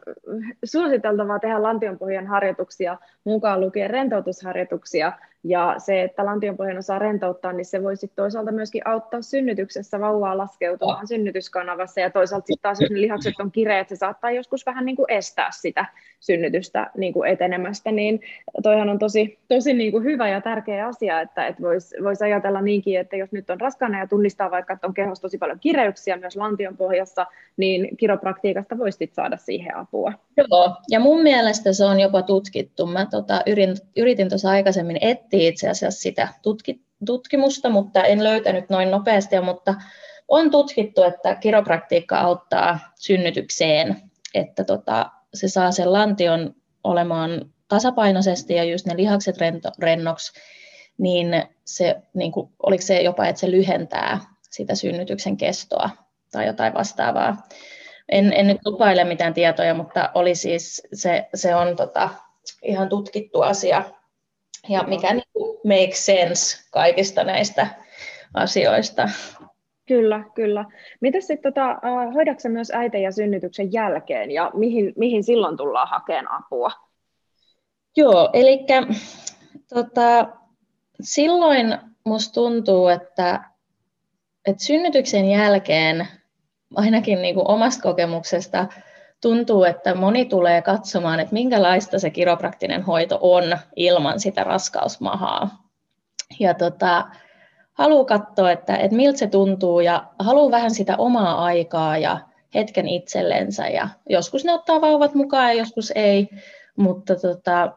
suositeltavaa 0.65 1.39
tehdä 1.39 1.63
lantionpohjan 1.63 2.27
harjoituksia, 2.27 2.99
mukaan 3.25 3.61
lukien 3.61 3.91
rentoutusharjoituksia, 3.91 5.13
ja 5.45 5.75
se, 5.79 6.03
että 6.03 6.25
lantionpohjan 6.25 6.79
osaa 6.79 6.99
rentouttaa, 6.99 7.53
niin 7.53 7.65
se 7.65 7.83
voi 7.83 7.97
sitten 7.97 8.17
toisaalta 8.17 8.53
myöskin 8.53 8.89
auttaa 8.89 9.23
synnytyksessä 9.23 10.01
vauvaa 10.01 10.39
laskeutumaan 10.39 11.03
oh. 11.03 11.09
synnytyskanavassa, 11.09 12.01
ja 12.01 12.11
toisaalta 12.11 12.47
sitten 12.47 12.63
taas, 12.63 12.81
jos 12.81 12.91
ne 12.91 13.01
lihakset 13.01 13.35
on 13.41 13.53
kireet, 13.53 13.89
se 13.89 13.97
saattaa 13.97 14.31
joskus 14.31 14.67
vähän 14.67 14.85
niin 14.85 14.97
kuin 14.97 15.11
estää 15.11 15.51
sitä 15.51 15.87
synnytystä 16.21 16.91
niin 16.97 17.13
kuin 17.13 17.31
etenemästä, 17.31 17.93
niin 17.93 18.21
toihan 18.63 18.89
on 18.89 18.99
tosi, 18.99 19.39
tosi 19.49 19.75
niin 19.75 19.93
kuin 19.93 20.05
hyvä 20.05 20.29
ja 20.29 20.41
tärkeä 20.41 20.87
asia, 20.87 21.21
että, 21.21 21.47
että 21.47 21.63
voisi 21.63 21.97
vois 22.05 22.23
ajatella 22.23 22.61
niinkin, 22.61 23.01
että 23.01 23.17
jos 23.17 23.33
nyt 23.33 23.51
on 23.51 23.61
raskaana 23.61 23.99
ja 23.99 24.07
tunnistaa 24.07 24.51
vaikka, 24.51 24.73
että 24.73 24.87
on 24.87 24.95
kehossa 24.95 25.23
tosi 25.23 25.39
paljon 25.39 25.61
kireyksiä 25.61 26.17
myös 26.17 26.37
lantion 26.37 26.77
pohjassa, 26.77 27.27
niin 27.57 27.97
kiropraktiikasta 27.97 28.79
voisi 28.79 29.11
saada 29.13 29.37
siihen 29.37 29.77
apua. 29.77 30.13
Joo, 30.49 30.77
ja 30.89 31.01
mun 31.01 31.23
mielestä 31.23 31.73
se 31.73 31.85
on 31.85 32.01
jopa 32.01 32.23
tutkittu. 32.23 32.87
Mä 32.87 33.07
tota, 33.07 33.43
yritin, 33.47 33.77
yritin 33.97 34.29
tuossa 34.29 34.51
aikaisemmin 34.51 34.99
etsiä 35.01 35.49
itse 35.49 35.69
asiassa 35.69 36.01
sitä 36.01 36.29
tutki, 36.43 36.81
tutkimusta, 37.07 37.71
mutta 37.71 38.05
en 38.05 38.25
löytänyt 38.25 38.71
noin 38.71 38.91
nopeasti, 38.91 39.41
mutta 39.41 39.75
on 40.29 40.51
tutkittu, 40.51 41.03
että 41.03 41.35
kiropraktiikka 41.35 42.19
auttaa 42.19 42.79
synnytykseen, 42.99 43.97
että 44.35 44.65
tota, 44.65 45.11
se 45.35 45.49
saa 45.49 45.73
sen 45.73 45.93
lantion 45.93 46.55
olemaan 46.85 47.53
tasapainoisesti 47.69 48.55
ja 48.55 48.65
just 48.65 48.87
ne 48.87 48.97
lihakset 48.97 49.39
rento, 49.39 49.71
rennoksi, 49.79 50.33
niin 50.99 51.29
se, 51.65 51.97
niin 52.15 52.33
kuin, 52.33 52.51
oliko 52.63 52.83
se 52.83 53.01
jopa, 53.03 53.27
että 53.27 53.41
se 53.41 53.51
lyhentää 53.51 54.21
sitä 54.51 54.75
synnytyksen 54.75 55.37
kestoa 55.37 55.91
tai 56.33 56.47
jotain 56.47 56.75
vastaavaa. 56.75 57.37
En, 58.11 58.33
en 58.33 58.47
nyt 58.47 58.59
lupaile 58.65 59.05
mitään 59.05 59.35
tietoja, 59.35 59.75
mutta 59.75 60.11
oli 60.15 60.35
siis, 60.35 60.83
se, 60.93 61.29
se 61.35 61.55
on 61.55 61.77
tota, 61.77 62.09
ihan 62.63 62.89
tutkittu 62.89 63.41
asia, 63.41 63.85
ja 64.69 64.83
mikä 64.83 65.15
niin 65.15 65.25
kuin 65.33 65.59
makes 65.65 66.07
sense 66.07 66.59
kaikista 66.71 67.25
näistä 67.25 67.67
asioista. 68.35 69.09
Kyllä, 69.87 70.25
kyllä. 70.35 70.65
Miten 71.01 71.23
sitten 71.23 71.53
tota, 71.53 71.79
hoidatko 72.15 72.49
myös 72.49 72.71
äitejä 72.71 73.11
synnytyksen 73.11 73.73
jälkeen 73.73 74.31
ja 74.31 74.51
mihin, 74.55 74.93
mihin 74.97 75.25
silloin 75.25 75.57
tullaan 75.57 75.89
hakemaan 75.89 76.45
apua? 76.45 76.71
Joo, 77.97 78.31
eli 78.33 78.67
tota, 79.75 80.29
silloin 81.01 81.79
musta 82.05 82.35
tuntuu, 82.35 82.89
että, 82.89 83.45
että 84.47 84.65
synnytyksen 84.65 85.31
jälkeen, 85.31 86.09
ainakin 86.75 87.23
niin 87.23 87.35
kuin 87.35 87.49
omasta 87.49 87.83
kokemuksesta, 87.83 88.67
tuntuu, 89.21 89.65
että 89.65 89.95
moni 89.95 90.25
tulee 90.25 90.63
katsomaan, 90.63 91.21
että 91.21 91.33
minkälaista 91.33 91.99
se 91.99 92.11
kiropraktinen 92.11 92.83
hoito 92.83 93.19
on 93.21 93.59
ilman 93.77 94.21
sitä 94.21 94.45
raskausmahaa. 94.45 95.65
Ja 96.41 96.55
tota, 96.55 97.05
haluaa 97.73 98.05
katsoa, 98.05 98.51
että, 98.51 98.77
että 98.77 98.97
miltä 98.97 99.19
se 99.19 99.27
tuntuu 99.27 99.81
ja 99.81 100.05
haluaa 100.19 100.51
vähän 100.51 100.71
sitä 100.71 100.97
omaa 100.97 101.45
aikaa 101.45 101.99
ja 101.99 102.19
hetken 102.55 102.89
itsellensä. 102.89 103.69
Ja 103.69 103.89
joskus 104.09 104.45
ne 104.45 104.53
ottaa 104.53 104.81
vauvat 104.81 105.15
mukaan 105.15 105.49
ja 105.49 105.53
joskus 105.53 105.93
ei, 105.95 106.29
mutta 106.77 107.17
tota, 107.17 107.73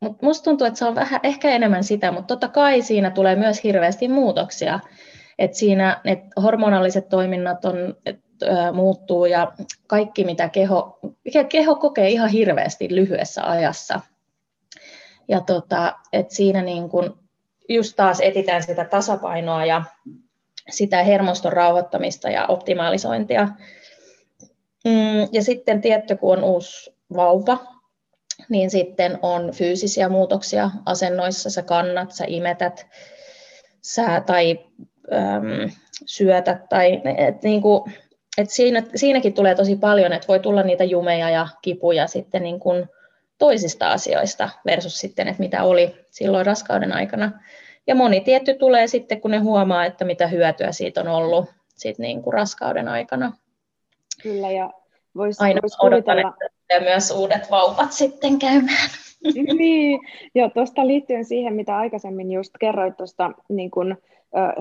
mut 0.00 0.22
musta 0.22 0.44
tuntuu, 0.44 0.66
että 0.66 0.78
se 0.78 0.84
on 0.84 0.94
vähän 0.94 1.20
ehkä 1.22 1.50
enemmän 1.50 1.84
sitä, 1.84 2.12
mutta 2.12 2.26
totta 2.26 2.48
kai 2.48 2.82
siinä 2.82 3.10
tulee 3.10 3.36
myös 3.36 3.64
hirveästi 3.64 4.08
muutoksia. 4.08 4.80
Et 5.38 5.54
siinä 5.54 6.00
et 6.04 6.18
hormonaaliset 6.42 7.08
toiminnat 7.08 7.64
on, 7.64 7.96
et, 8.06 8.20
ö, 8.42 8.72
muuttuu 8.72 9.26
ja 9.26 9.52
kaikki, 9.86 10.24
mitä 10.24 10.48
keho, 10.48 10.98
keho 11.48 11.74
kokee 11.74 12.08
ihan 12.08 12.30
hirveästi 12.30 12.88
lyhyessä 12.90 13.50
ajassa. 13.50 14.00
Ja 15.28 15.40
tota, 15.40 15.96
et 16.12 16.30
siinä 16.30 16.62
niin 16.62 16.88
kun 16.88 17.18
just 17.68 17.96
taas 17.96 18.20
etitään 18.20 18.62
sitä 18.62 18.84
tasapainoa 18.84 19.64
ja 19.64 19.82
sitä 20.70 21.02
hermoston 21.02 21.52
rauhoittamista 21.52 22.30
ja 22.30 22.46
optimalisointia. 22.46 23.48
Mm, 24.84 25.28
ja 25.32 25.42
sitten 25.42 25.80
tietty, 25.80 26.16
kun 26.16 26.38
on 26.38 26.44
uusi 26.44 26.94
vauva, 27.16 27.58
niin 28.48 28.70
sitten 28.70 29.18
on 29.22 29.50
fyysisiä 29.52 30.08
muutoksia 30.08 30.70
asennoissa, 30.86 31.50
sä 31.50 31.62
kannat, 31.62 32.12
sä 32.12 32.24
imetät, 32.28 32.86
sä 33.82 34.22
tai 34.26 34.58
äm, 35.12 35.70
syötät, 36.06 36.68
tai 36.68 37.02
et 37.16 37.42
niinku, 37.42 37.88
et 38.38 38.50
siinä, 38.50 38.82
siinäkin 38.94 39.34
tulee 39.34 39.54
tosi 39.54 39.76
paljon, 39.76 40.12
että 40.12 40.28
voi 40.28 40.40
tulla 40.40 40.62
niitä 40.62 40.84
jumeja 40.84 41.30
ja 41.30 41.48
kipuja 41.62 42.06
sitten 42.06 42.42
niin 42.42 42.60
kuin 42.60 42.88
toisista 43.38 43.90
asioista 43.90 44.48
versus 44.66 45.00
sitten, 45.00 45.28
että 45.28 45.42
mitä 45.42 45.64
oli 45.64 45.94
silloin 46.10 46.46
raskauden 46.46 46.92
aikana. 46.92 47.32
Ja 47.86 47.94
moni 47.94 48.20
tietty 48.20 48.54
tulee 48.54 48.86
sitten, 48.86 49.20
kun 49.20 49.30
ne 49.30 49.38
huomaa, 49.38 49.84
että 49.84 50.04
mitä 50.04 50.26
hyötyä 50.26 50.72
siitä 50.72 51.00
on 51.00 51.08
ollut 51.08 51.46
sit 51.68 51.98
niin 51.98 52.22
kuin 52.22 52.34
raskauden 52.34 52.88
aikana. 52.88 53.32
Kyllä, 54.22 54.50
ja 54.50 54.70
voisi 55.16 55.42
Aina 55.42 55.60
vois 55.62 55.76
kuvitella... 55.76 56.34
ja 56.70 56.80
myös 56.80 57.10
uudet 57.10 57.50
vauvat 57.50 57.92
sitten 57.92 58.38
käymään. 58.38 58.90
niin, 59.58 60.00
joo, 60.34 60.50
tuosta 60.50 60.86
liittyen 60.86 61.24
siihen, 61.24 61.54
mitä 61.54 61.76
aikaisemmin 61.76 62.32
just 62.32 62.52
kerroit 62.60 62.96
tuosta 62.96 63.30
niin 63.48 63.70
kun, 63.70 63.96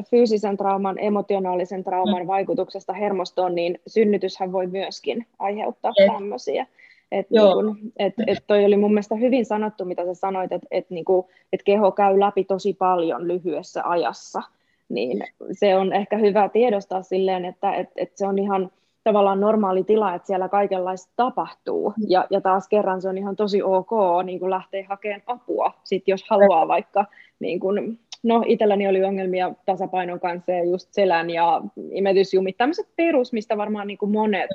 fyysisen 0.10 0.58
trauman, 0.58 1.00
emotionaalisen 1.00 1.84
trauman 1.84 2.22
mm. 2.22 2.28
vaikutuksesta 2.28 2.94
hermostoon, 2.94 3.56
niin 3.56 3.80
synnytyshän 3.88 4.52
voi 4.52 4.68
myöskin 4.68 5.28
aiheuttaa 5.40 5.94
Et. 5.98 6.14
tämmöisiä. 6.14 6.68
Et 7.12 7.30
niin 7.30 7.54
kun, 7.54 7.78
et, 7.98 8.14
et 8.28 8.44
toi 8.48 8.66
oli 8.66 8.78
mun 8.78 8.92
mielestä 8.92 9.16
hyvin 9.16 9.46
sanottu, 9.46 9.86
mitä 9.86 10.06
sä 10.06 10.14
sanoit, 10.14 10.52
että 10.52 10.68
et 10.72 10.90
niinku, 10.90 11.30
et 11.54 11.64
keho 11.64 11.92
käy 11.92 12.20
läpi 12.20 12.44
tosi 12.44 12.74
paljon 12.74 13.28
lyhyessä 13.28 13.82
ajassa. 13.86 14.42
Niin 14.90 15.24
se 15.52 15.76
on 15.76 15.94
ehkä 15.94 16.18
hyvä 16.18 16.50
tiedostaa 16.50 17.04
silleen, 17.04 17.46
että 17.46 17.74
et, 17.74 17.90
et 17.96 18.12
se 18.18 18.28
on 18.28 18.40
ihan 18.40 18.72
tavallaan 19.04 19.40
normaali 19.40 19.84
tila, 19.84 20.16
että 20.16 20.28
siellä 20.28 20.50
kaikenlaista 20.50 21.14
tapahtuu. 21.16 21.94
Mm. 21.98 22.06
Ja, 22.10 22.28
ja 22.30 22.42
taas 22.42 22.68
kerran 22.68 23.02
se 23.02 23.10
on 23.10 23.18
ihan 23.18 23.36
tosi 23.36 23.62
ok 23.64 23.92
niin 24.24 24.40
kun 24.40 24.50
lähteä 24.50 24.86
hakemaan 24.90 25.22
apua, 25.28 25.72
sit 25.84 26.08
jos 26.08 26.26
haluaa 26.30 26.68
vaikka, 26.68 27.06
niin 27.40 27.60
kun, 27.60 28.00
no 28.26 28.44
itselläni 28.48 28.88
oli 28.88 29.04
ongelmia 29.04 29.54
tasapainon 29.66 30.20
kanssa 30.20 30.52
ja 30.52 30.64
just 30.64 30.94
selän 30.94 31.30
ja 31.30 31.62
imetysjumit, 31.92 32.58
tämmöiset 32.58 32.88
perus, 32.96 33.34
mistä 33.34 33.58
varmaan 33.58 33.88
niin 33.88 33.98
monet, 34.08 34.50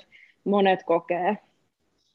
monet 0.45 0.83
kokee. 0.83 1.39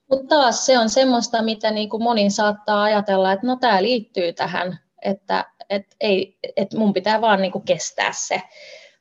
Mutta 0.10 0.28
taas 0.28 0.66
se 0.66 0.80
on 0.80 0.90
semmoista, 0.90 1.42
mitä 1.42 1.72
niin 1.72 1.90
kuin 1.90 2.04
moni 2.04 2.30
saattaa 2.30 2.84
ajatella, 2.84 3.32
että 3.32 3.48
no 3.48 3.56
tämä 3.56 3.84
liittyy 3.84 4.34
tähän 4.34 4.80
että 5.06 5.46
et 5.70 5.96
ei, 6.02 6.38
et 6.58 6.74
mun 6.74 6.94
pitää 6.94 7.22
vaan 7.22 7.42
niin 7.42 7.52
kuin 7.52 7.66
kestää 7.66 8.12
se. 8.14 8.42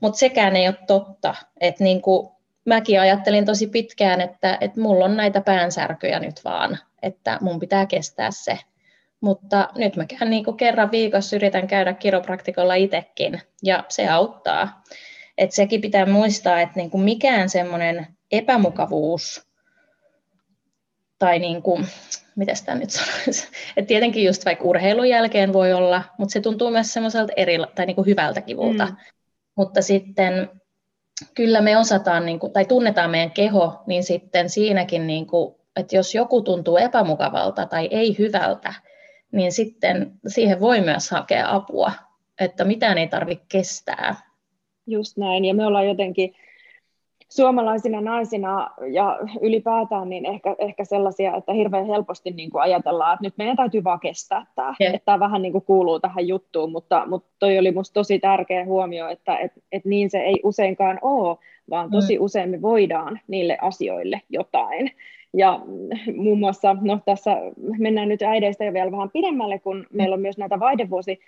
Mutta 0.00 0.18
sekään 0.18 0.56
ei 0.56 0.68
ole 0.68 0.76
totta. 0.86 1.34
että 1.60 1.84
niin 1.84 2.02
kuin 2.02 2.28
mäkin 2.64 3.00
ajattelin 3.00 3.44
tosi 3.44 3.66
pitkään, 3.66 4.20
että, 4.20 4.58
että 4.60 4.80
mulla 4.80 5.04
on 5.04 5.16
näitä 5.16 5.40
päänsärkyjä 5.40 6.18
nyt 6.18 6.44
vaan, 6.44 6.78
että 7.02 7.38
mun 7.40 7.60
pitää 7.60 7.86
kestää 7.86 8.30
se. 8.30 8.58
Mutta 9.24 9.68
nyt 9.74 9.96
mä 9.96 10.06
käyn 10.06 10.30
niin 10.30 10.44
kuin 10.44 10.56
kerran 10.56 10.90
viikossa 10.90 11.36
yritän 11.36 11.66
käydä 11.66 11.92
kiropraktikolla 11.92 12.74
itsekin, 12.74 13.40
ja 13.62 13.84
se 13.88 14.08
auttaa. 14.08 14.82
Et 15.38 15.52
sekin 15.52 15.80
pitää 15.80 16.06
muistaa, 16.06 16.60
että 16.60 16.76
niin 16.76 16.90
kuin 16.90 17.04
mikään 17.04 17.48
semmoinen 17.48 18.06
epämukavuus 18.32 19.48
tai 21.18 21.38
niin 21.38 21.62
kuin, 21.62 21.86
mitä 22.36 22.54
sitä 22.54 22.74
nyt 22.74 22.90
sanoisi, 22.90 23.48
että 23.76 23.88
tietenkin 23.88 24.24
just 24.24 24.44
vaikka 24.44 24.64
urheilun 24.64 25.08
jälkeen 25.08 25.52
voi 25.52 25.72
olla, 25.72 26.02
mutta 26.18 26.32
se 26.32 26.40
tuntuu 26.40 26.70
myös 26.70 26.92
semmoiselta 26.92 27.32
eri, 27.36 27.58
tai 27.74 27.86
niin 27.86 27.96
kuin 27.96 28.06
hyvältä 28.06 28.40
kivulta. 28.40 28.86
Mm. 28.86 28.96
Mutta 29.56 29.82
sitten 29.82 30.50
kyllä 31.34 31.60
me 31.60 31.78
osataan, 31.78 32.26
niin 32.26 32.38
kuin, 32.38 32.52
tai 32.52 32.64
tunnetaan 32.64 33.10
meidän 33.10 33.30
keho, 33.30 33.82
niin 33.86 34.04
sitten 34.04 34.50
siinäkin, 34.50 35.06
niin 35.06 35.26
kuin, 35.26 35.54
että 35.76 35.96
jos 35.96 36.14
joku 36.14 36.42
tuntuu 36.42 36.76
epämukavalta 36.76 37.66
tai 37.66 37.88
ei 37.90 38.18
hyvältä, 38.18 38.74
niin 39.34 39.52
sitten 39.52 40.12
siihen 40.26 40.60
voi 40.60 40.80
myös 40.80 41.10
hakea 41.10 41.54
apua, 41.54 41.92
että 42.40 42.64
mitään 42.64 42.98
ei 42.98 43.08
tarvitse 43.08 43.44
kestää. 43.48 44.14
Just 44.86 45.16
näin, 45.16 45.44
ja 45.44 45.54
me 45.54 45.66
ollaan 45.66 45.86
jotenkin 45.86 46.34
suomalaisina 47.28 48.00
naisina 48.00 48.70
ja 48.92 49.18
ylipäätään 49.40 50.08
niin 50.08 50.26
ehkä, 50.26 50.56
ehkä 50.58 50.84
sellaisia, 50.84 51.36
että 51.36 51.52
hirveän 51.52 51.86
helposti 51.86 52.30
niin 52.30 52.50
kuin 52.50 52.62
ajatellaan, 52.62 53.14
että 53.14 53.24
nyt 53.26 53.34
meidän 53.38 53.56
täytyy 53.56 53.84
vaan 53.84 54.00
kestää 54.00 54.46
tämä. 54.54 54.74
Yeah. 54.80 54.94
Että 54.94 55.04
tämä 55.04 55.20
vähän 55.20 55.42
niin 55.42 55.52
kuin 55.52 55.64
kuuluu 55.64 56.00
tähän 56.00 56.28
juttuun, 56.28 56.72
mutta, 56.72 57.06
mutta 57.06 57.28
toi 57.38 57.58
oli 57.58 57.70
minusta 57.70 57.94
tosi 57.94 58.18
tärkeä 58.18 58.64
huomio, 58.64 59.08
että 59.08 59.38
et, 59.38 59.52
et 59.72 59.84
niin 59.84 60.10
se 60.10 60.18
ei 60.18 60.40
useinkaan 60.42 60.98
ole, 61.02 61.38
vaan 61.70 61.90
tosi 61.90 62.18
mm. 62.18 62.24
usein 62.24 62.50
me 62.50 62.62
voidaan 62.62 63.20
niille 63.28 63.58
asioille 63.60 64.20
jotain. 64.28 64.90
Ja 65.34 65.60
muun 66.16 66.38
muassa, 66.38 66.76
no 66.80 67.00
tässä 67.04 67.36
mennään 67.78 68.08
nyt 68.08 68.22
äideistä 68.22 68.64
jo 68.64 68.72
vielä 68.72 68.92
vähän 68.92 69.10
pidemmälle, 69.10 69.58
kun 69.58 69.86
meillä 69.92 70.14
on 70.14 70.20
myös 70.20 70.38
näitä 70.38 70.60
vaidevuosi, 70.60 71.18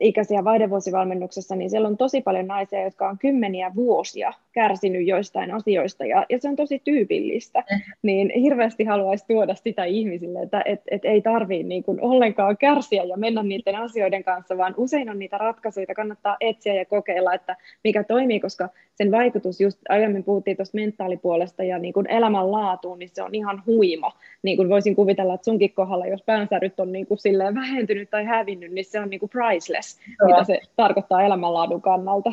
ikäisiä 0.00 0.44
vaidevuosivalmennuksessa, 0.44 1.56
niin 1.56 1.70
siellä 1.70 1.88
on 1.88 1.96
tosi 1.96 2.20
paljon 2.20 2.46
naisia, 2.46 2.84
jotka 2.84 3.08
on 3.08 3.18
kymmeniä 3.18 3.72
vuosia 3.74 4.32
kärsinyt 4.52 5.06
joistain 5.06 5.54
asioista, 5.54 6.04
ja, 6.04 6.26
ja 6.30 6.38
se 6.40 6.48
on 6.48 6.56
tosi 6.56 6.80
tyypillistä. 6.84 7.64
Mm. 7.70 7.80
Niin 8.02 8.30
hirveästi 8.30 8.84
haluaisi 8.84 9.24
tuoda 9.28 9.54
sitä 9.54 9.84
ihmisille, 9.84 10.42
että 10.42 10.62
et, 10.64 10.80
et 10.90 11.04
ei 11.04 11.22
tarvitse 11.22 11.68
niin 11.68 11.82
kuin 11.82 12.00
ollenkaan 12.00 12.56
kärsiä 12.56 13.04
ja 13.04 13.16
mennä 13.16 13.42
niiden 13.42 13.76
asioiden 13.76 14.24
kanssa, 14.24 14.58
vaan 14.58 14.74
usein 14.76 15.10
on 15.10 15.18
niitä 15.18 15.38
ratkaisuja, 15.38 15.94
kannattaa 15.96 16.36
etsiä 16.40 16.74
ja 16.74 16.84
kokeilla, 16.84 17.34
että 17.34 17.56
mikä 17.84 18.04
toimii, 18.04 18.40
koska 18.40 18.68
sen 18.94 19.10
vaikutus, 19.10 19.60
just 19.60 19.78
aiemmin 19.88 20.24
puhuttiin 20.24 20.56
tuosta 20.56 20.74
mentaalipuolesta 20.76 21.64
ja 21.64 21.78
niin 21.78 21.92
kuin 21.92 22.10
elämänlaatuun, 22.10 22.98
niin 22.98 23.10
se 23.12 23.22
on 23.22 23.34
ihan 23.34 23.62
huima. 23.66 24.12
Niin 24.42 24.56
kuin 24.56 24.68
voisin 24.68 24.96
kuvitella, 24.96 25.34
että 25.34 25.44
sunkin 25.44 25.72
kohdalla, 25.72 26.06
jos 26.06 26.22
päänsäryt 26.22 26.80
on 26.80 26.92
niin 26.92 27.06
kuin 27.06 27.18
silleen 27.18 27.54
vähentynyt 27.54 28.10
tai 28.10 28.24
hävinnyt, 28.24 28.72
niin 28.72 28.84
se 28.84 29.00
on 29.00 29.10
niin 29.10 29.20
kuin 29.20 29.30
priceless, 29.30 29.75
Joo. 30.18 30.28
mitä 30.28 30.44
se 30.44 30.60
tarkoittaa 30.76 31.22
elämänlaadun 31.22 31.82
kannalta. 31.82 32.32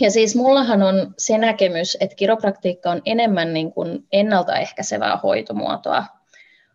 Ja 0.00 0.10
siis 0.10 0.36
mullahan 0.36 0.82
on 0.82 1.14
se 1.18 1.38
näkemys, 1.38 1.96
että 2.00 2.16
kiropraktiikka 2.16 2.90
on 2.90 3.02
enemmän 3.06 3.54
niin 3.54 3.72
kuin 3.72 4.06
ennaltaehkäisevää 4.12 5.16
hoitomuotoa, 5.22 6.04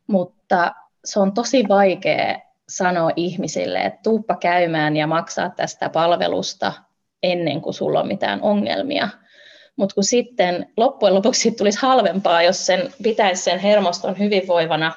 mutta 0.08 0.72
se 1.06 1.20
on 1.20 1.34
tosi 1.34 1.64
vaikea 1.70 2.40
sanoa 2.70 3.12
ihmisille, 3.16 3.80
että 3.80 4.00
tuuppa 4.04 4.36
käymään 4.36 4.98
ja 4.98 5.08
maksaa 5.08 5.50
tästä 5.50 5.90
palvelusta 5.90 6.74
ennen 7.24 7.62
kuin 7.62 7.74
sulla 7.74 8.00
on 8.00 8.08
mitään 8.08 8.42
ongelmia. 8.42 9.10
Mutta 9.76 9.96
kun 9.96 10.04
sitten 10.04 10.70
loppujen 10.78 11.16
lopuksi 11.16 11.52
tulisi 11.52 11.80
halvempaa, 11.82 12.44
jos 12.44 12.66
sen 12.66 12.94
pitäisi 13.04 13.44
sen 13.44 13.60
hermoston 13.60 14.20
hyvinvoivana, 14.20 14.92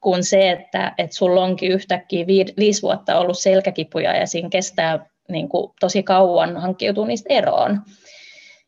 kuin 0.00 0.24
se, 0.24 0.50
että, 0.50 0.94
että 0.98 1.16
sulla 1.16 1.44
onkin 1.44 1.72
yhtäkkiä 1.72 2.26
viisi 2.58 2.82
vuotta 2.82 3.18
ollut 3.18 3.38
selkäkipuja 3.38 4.16
ja 4.16 4.26
siinä 4.26 4.48
kestää 4.48 5.06
niin 5.28 5.48
kuin, 5.48 5.72
tosi 5.80 6.02
kauan 6.02 6.56
hankkiutua 6.56 7.06
niistä 7.06 7.34
eroon. 7.34 7.82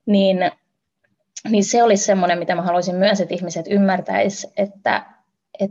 Niin, 0.06 0.50
niin 1.48 1.64
se 1.64 1.82
olisi 1.82 2.04
semmoinen, 2.04 2.38
mitä 2.38 2.54
mä 2.54 2.62
haluaisin 2.62 2.96
myös, 2.96 3.20
että 3.20 3.34
ihmiset 3.34 3.66
ymmärtäisivät, 3.68 4.52
että 4.56 5.06
et, 5.60 5.70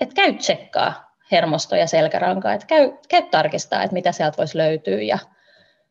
et 0.00 0.14
käy 0.14 0.32
tsekkaa 0.34 1.14
hermosto 1.32 1.76
ja 1.76 1.86
selkärankaa, 1.86 2.54
että 2.54 2.66
käy, 2.66 2.92
käy 3.08 3.22
tarkistaa, 3.22 3.82
että 3.82 3.94
mitä 3.94 4.12
sieltä 4.12 4.36
voisi 4.36 4.58
löytyä 4.58 5.02
ja, 5.02 5.18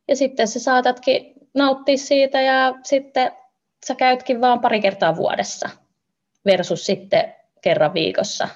ja 0.08 0.16
sitten 0.16 0.48
sä 0.48 0.60
saatatkin 0.60 1.34
nauttia 1.54 1.98
siitä 1.98 2.42
ja 2.42 2.74
sitten 2.84 3.32
sä 3.86 3.96
käytkin 3.96 4.42
vaan 4.42 4.60
pari 4.60 4.82
kertaa 4.82 5.16
vuodessa 5.16 5.70
versus 6.46 6.86
sitten 6.86 7.36
kerran 7.62 7.94
viikossa, 7.94 8.48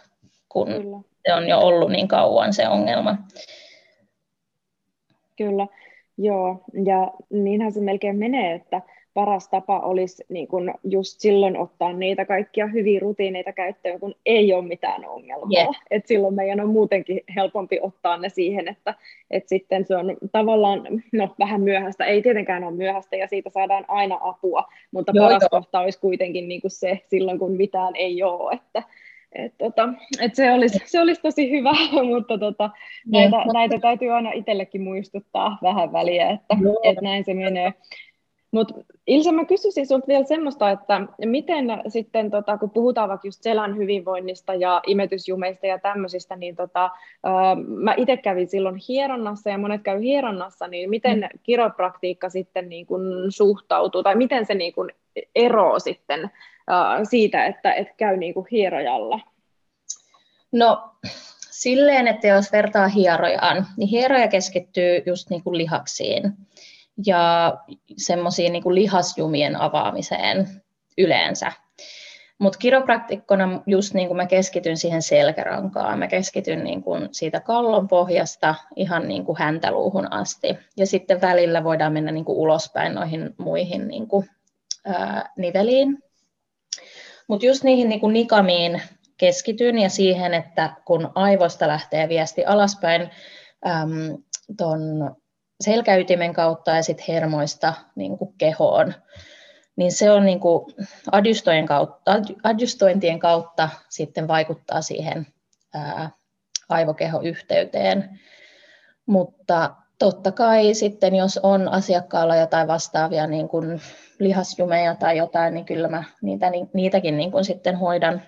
kun 0.50 0.68
Kyllä. 0.68 0.98
se 1.28 1.34
on 1.34 1.48
jo 1.48 1.60
ollut 1.60 1.92
niin 1.92 2.08
kauan 2.08 2.54
se 2.54 2.68
ongelma. 2.68 3.18
Kyllä, 5.38 5.68
joo, 6.18 6.64
ja 6.86 7.12
niinhän 7.30 7.72
se 7.72 7.82
melkein 7.82 8.16
menee, 8.16 8.54
että 8.54 8.82
paras 9.18 9.50
tapa 9.50 9.80
olisi 9.80 10.26
niin 10.30 10.48
kun 10.48 10.74
just 10.84 11.20
silloin 11.20 11.58
ottaa 11.58 11.94
niitä 11.94 12.26
kaikkia 12.26 12.68
hyviä 12.68 13.00
rutiineita 13.00 13.54
käyttöön, 13.54 14.00
kun 14.00 14.16
ei 14.26 14.54
ole 14.54 14.66
mitään 14.66 15.06
ongelmaa. 15.06 15.50
Yeah. 15.54 15.82
Et 15.92 16.08
silloin 16.08 16.34
meidän 16.34 16.60
on 16.60 16.70
muutenkin 16.70 17.22
helpompi 17.36 17.80
ottaa 17.82 18.18
ne 18.18 18.30
siihen, 18.30 18.68
että 18.68 18.94
et 19.32 19.48
sitten 19.48 19.86
se 19.86 19.96
on 19.96 20.18
tavallaan 20.32 20.82
no, 21.12 21.36
vähän 21.40 21.62
myöhäistä. 21.62 22.06
Ei 22.06 22.22
tietenkään 22.22 22.64
ole 22.64 22.76
myöhäistä 22.76 23.16
ja 23.16 23.28
siitä 23.28 23.50
saadaan 23.50 23.86
aina 23.88 24.18
apua, 24.22 24.64
mutta 24.92 25.12
Joo, 25.16 25.26
paras 25.26 25.44
jo. 25.44 25.50
kohta 25.50 25.80
olisi 25.80 26.00
kuitenkin 26.00 26.48
niin 26.48 26.62
kuin 26.62 26.72
se 26.72 27.02
silloin, 27.08 27.40
kun 27.40 27.52
mitään 27.52 27.96
ei 27.96 28.24
ole. 28.24 28.54
Että, 28.54 28.84
et, 29.32 29.54
tota, 29.58 29.90
et 30.22 30.36
se, 30.36 30.52
olisi, 30.52 30.80
se 30.86 31.02
olisi 31.02 31.22
tosi 31.22 31.52
hyvä, 31.52 31.72
mutta 32.14 32.38
tota, 32.38 32.70
näitä, 33.06 33.38
näitä 33.54 33.80
täytyy 33.80 34.10
aina 34.10 34.32
itsellekin 34.32 34.82
muistuttaa 34.82 35.58
vähän 35.62 35.94
väliä, 35.94 36.30
että 36.30 36.56
et 36.84 37.02
näin 37.02 37.26
se 37.26 37.34
menee. 37.34 37.74
Mutta 38.52 38.74
Ilse, 39.08 39.32
mä 39.32 39.46
kysyisin 39.46 39.88
sinulta 39.88 40.08
vielä 40.08 40.24
semmoista, 40.24 40.70
että 40.70 41.02
miten 41.26 41.66
sitten, 41.88 42.32
tota, 42.32 42.58
kun 42.58 42.70
puhutaan 42.70 43.10
vaikka 43.10 43.28
just 43.28 43.44
selän 43.44 43.78
hyvinvoinnista 43.78 44.54
ja 44.54 44.82
imetysjumeista 44.88 45.68
ja 45.68 45.80
tämmöisistä, 45.80 46.36
niin 46.36 46.56
tota, 46.56 46.86
äh, 46.86 46.92
mä 47.68 47.94
itse 47.98 48.18
kävin 48.18 48.48
silloin 48.48 48.76
hieronnassa 48.88 49.50
ja 49.50 49.58
monet 49.58 49.82
käy 49.84 50.02
hieronnassa, 50.02 50.68
niin 50.68 50.90
miten 50.90 51.20
mm. 51.20 51.40
kiropraktiikka 51.44 52.30
sitten 52.30 52.70
niin 52.70 52.86
kun 52.86 53.26
suhtautuu, 53.30 54.04
tai 54.04 54.16
miten 54.16 54.46
se 54.46 54.54
niin 54.54 54.74
kun 54.74 54.90
eroo 55.36 55.80
sitten 55.80 56.32
siitä, 57.10 57.46
että 57.46 57.74
et 57.74 57.88
käy 57.98 58.18
niin 58.18 58.34
kun 58.34 58.48
hierojalla? 58.52 59.20
No 60.52 60.92
silleen, 61.52 62.08
että 62.08 62.28
jos 62.28 62.52
vertaa 62.52 62.88
hierojaan, 62.88 63.68
niin 63.78 63.90
hieroja 63.90 64.28
keskittyy 64.28 65.04
just 65.06 65.30
niin 65.30 65.44
kuin 65.44 65.58
lihaksiin 65.58 66.34
ja 67.06 67.54
semmoisiin 67.98 68.54
niin 68.54 68.76
lihasjumien 68.76 69.62
avaamiseen 69.62 70.48
yleensä. 70.98 71.52
Mutta 72.40 72.60
kiropraktikkona 72.60 73.62
just 73.66 73.94
niin 73.94 74.08
kuin 74.08 74.18
mä 74.18 74.26
keskityn 74.26 74.78
siihen 74.78 75.02
selkärankaan, 75.02 76.00
mä 76.00 76.08
keskityn 76.08 76.64
niin 76.64 76.84
kuin 76.84 77.10
siitä 77.12 77.40
kallon 77.40 77.88
pohjasta 77.88 78.56
ihan 78.76 79.08
niin 79.08 79.26
kuin 79.26 79.38
häntäluuhun 79.38 80.14
asti. 80.14 80.58
Ja 80.78 80.86
sitten 80.86 81.22
välillä 81.22 81.64
voidaan 81.64 81.94
mennä 81.94 82.12
niin 82.12 82.26
kuin 82.26 82.38
ulospäin 82.38 82.94
noihin 82.96 83.36
muihin 83.38 83.88
niin 83.88 84.08
kuin, 84.08 84.30
ää, 84.86 85.30
niveliin. 85.38 86.04
Mutta 87.28 87.46
just 87.46 87.64
niihin 87.64 87.90
niin 87.90 88.00
kuin 88.00 88.14
nikamiin 88.14 88.82
keskityn 89.18 89.80
ja 89.80 89.90
siihen, 89.90 90.34
että 90.34 90.74
kun 90.86 91.12
aivoista 91.16 91.68
lähtee 91.68 92.10
viesti 92.10 92.46
alaspäin 92.46 93.02
äm, 93.68 94.18
ton 94.58 94.82
selkäytimen 95.62 96.34
kautta 96.34 96.72
ja 96.72 96.84
sitten 96.84 97.06
hermoista 97.08 97.74
niin 97.96 98.18
kehoon, 98.38 98.94
niin 99.76 99.92
se 99.92 100.12
on 100.12 100.26
niin 100.26 100.40
kuin 100.40 100.74
adjustointien, 101.12 101.66
kautta, 101.66 102.12
adjustointien 102.44 103.20
kautta 103.20 103.70
sitten 103.90 104.28
vaikuttaa 104.28 104.82
siihen 104.82 105.28
ää, 105.74 106.10
aivokehoyhteyteen. 106.70 108.20
Mutta 109.06 109.76
totta 110.00 110.32
kai 110.32 110.74
sitten, 110.74 111.16
jos 111.16 111.40
on 111.44 111.68
asiakkaalla 111.68 112.36
jotain 112.36 112.68
vastaavia 112.68 113.28
niin 113.28 113.50
kuin 113.50 113.82
lihasjumeja 114.20 114.96
tai 114.96 115.18
jotain, 115.18 115.54
niin 115.54 115.66
kyllä 115.66 115.88
mä 115.88 116.04
niitä, 116.22 116.52
niitäkin 116.74 117.18
niin 117.18 117.32
kuin 117.32 117.46
sitten 117.46 117.76
hoidan 117.76 118.22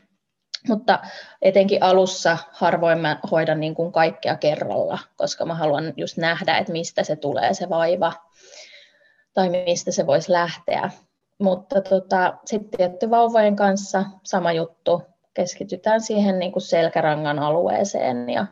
mutta 0.68 1.00
etenkin 1.42 1.84
alussa 1.84 2.38
harvoin 2.52 3.00
mä 3.00 3.20
hoidan 3.32 3.60
niin 3.60 3.76
kuin 3.76 3.92
kaikkea 3.92 4.36
kerralla, 4.36 5.00
koska 5.16 5.46
mä 5.46 5.56
haluan 5.56 5.94
just 5.98 6.18
nähdä, 6.18 6.58
että 6.58 6.72
mistä 6.72 7.04
se 7.04 7.16
tulee 7.16 7.54
se 7.54 7.70
vaiva 7.70 8.14
tai 9.34 9.50
mistä 9.50 9.92
se 9.92 10.08
voisi 10.08 10.32
lähteä. 10.32 10.90
Mutta 11.40 11.82
tota, 11.82 12.38
sitten 12.46 12.78
tietty 12.78 13.10
vauvojen 13.10 13.56
kanssa 13.56 14.04
sama 14.24 14.52
juttu, 14.52 15.02
keskitytään 15.34 16.02
siihen 16.02 16.40
niin 16.40 16.52
kuin 16.52 16.64
selkärangan 16.64 17.40
alueeseen 17.40 18.30
ja 18.30 18.46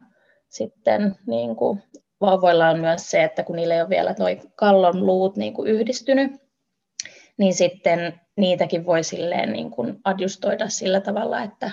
sitten 0.50 1.16
niin 1.28 1.56
kuin 1.56 1.84
vauvoilla 2.22 2.70
on 2.70 2.80
myös 2.80 3.12
se, 3.12 3.24
että 3.24 3.44
kun 3.44 3.56
niillä 3.56 3.76
ei 3.76 3.82
ole 3.82 3.90
vielä 3.90 4.14
toi 4.14 4.40
kallon 4.56 5.06
luut 5.06 5.38
niin 5.38 5.54
kuin 5.54 5.72
yhdistynyt, 5.72 6.32
niin 7.38 7.54
sitten 7.54 8.22
niitäkin 8.36 8.86
voi 8.86 9.04
silleen 9.04 9.54
niin 9.54 9.72
kuin 9.72 10.00
adjustoida 10.04 10.70
sillä 10.70 11.02
tavalla, 11.02 11.44
että, 11.44 11.72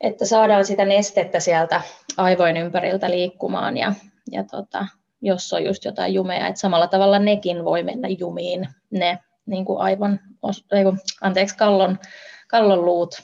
että 0.00 0.26
saadaan 0.26 0.64
sitä 0.64 0.84
nestettä 0.84 1.40
sieltä 1.40 1.80
aivojen 2.16 2.56
ympäriltä 2.56 3.10
liikkumaan 3.10 3.76
ja, 3.76 3.92
ja 4.30 4.44
tota, 4.44 4.86
jos 5.22 5.52
on 5.52 5.64
just 5.64 5.84
jotain 5.84 6.14
jumeja, 6.14 6.46
että 6.46 6.60
samalla 6.60 6.86
tavalla 6.86 7.18
nekin 7.18 7.64
voi 7.64 7.82
mennä 7.82 8.08
jumiin, 8.08 8.68
ne 8.90 9.18
niin 9.46 9.64
kuin 9.64 9.80
aivon, 9.80 10.20
anteeksi, 11.20 11.56
kallon, 11.56 11.98
kallon 12.48 12.84
luut. 12.84 13.22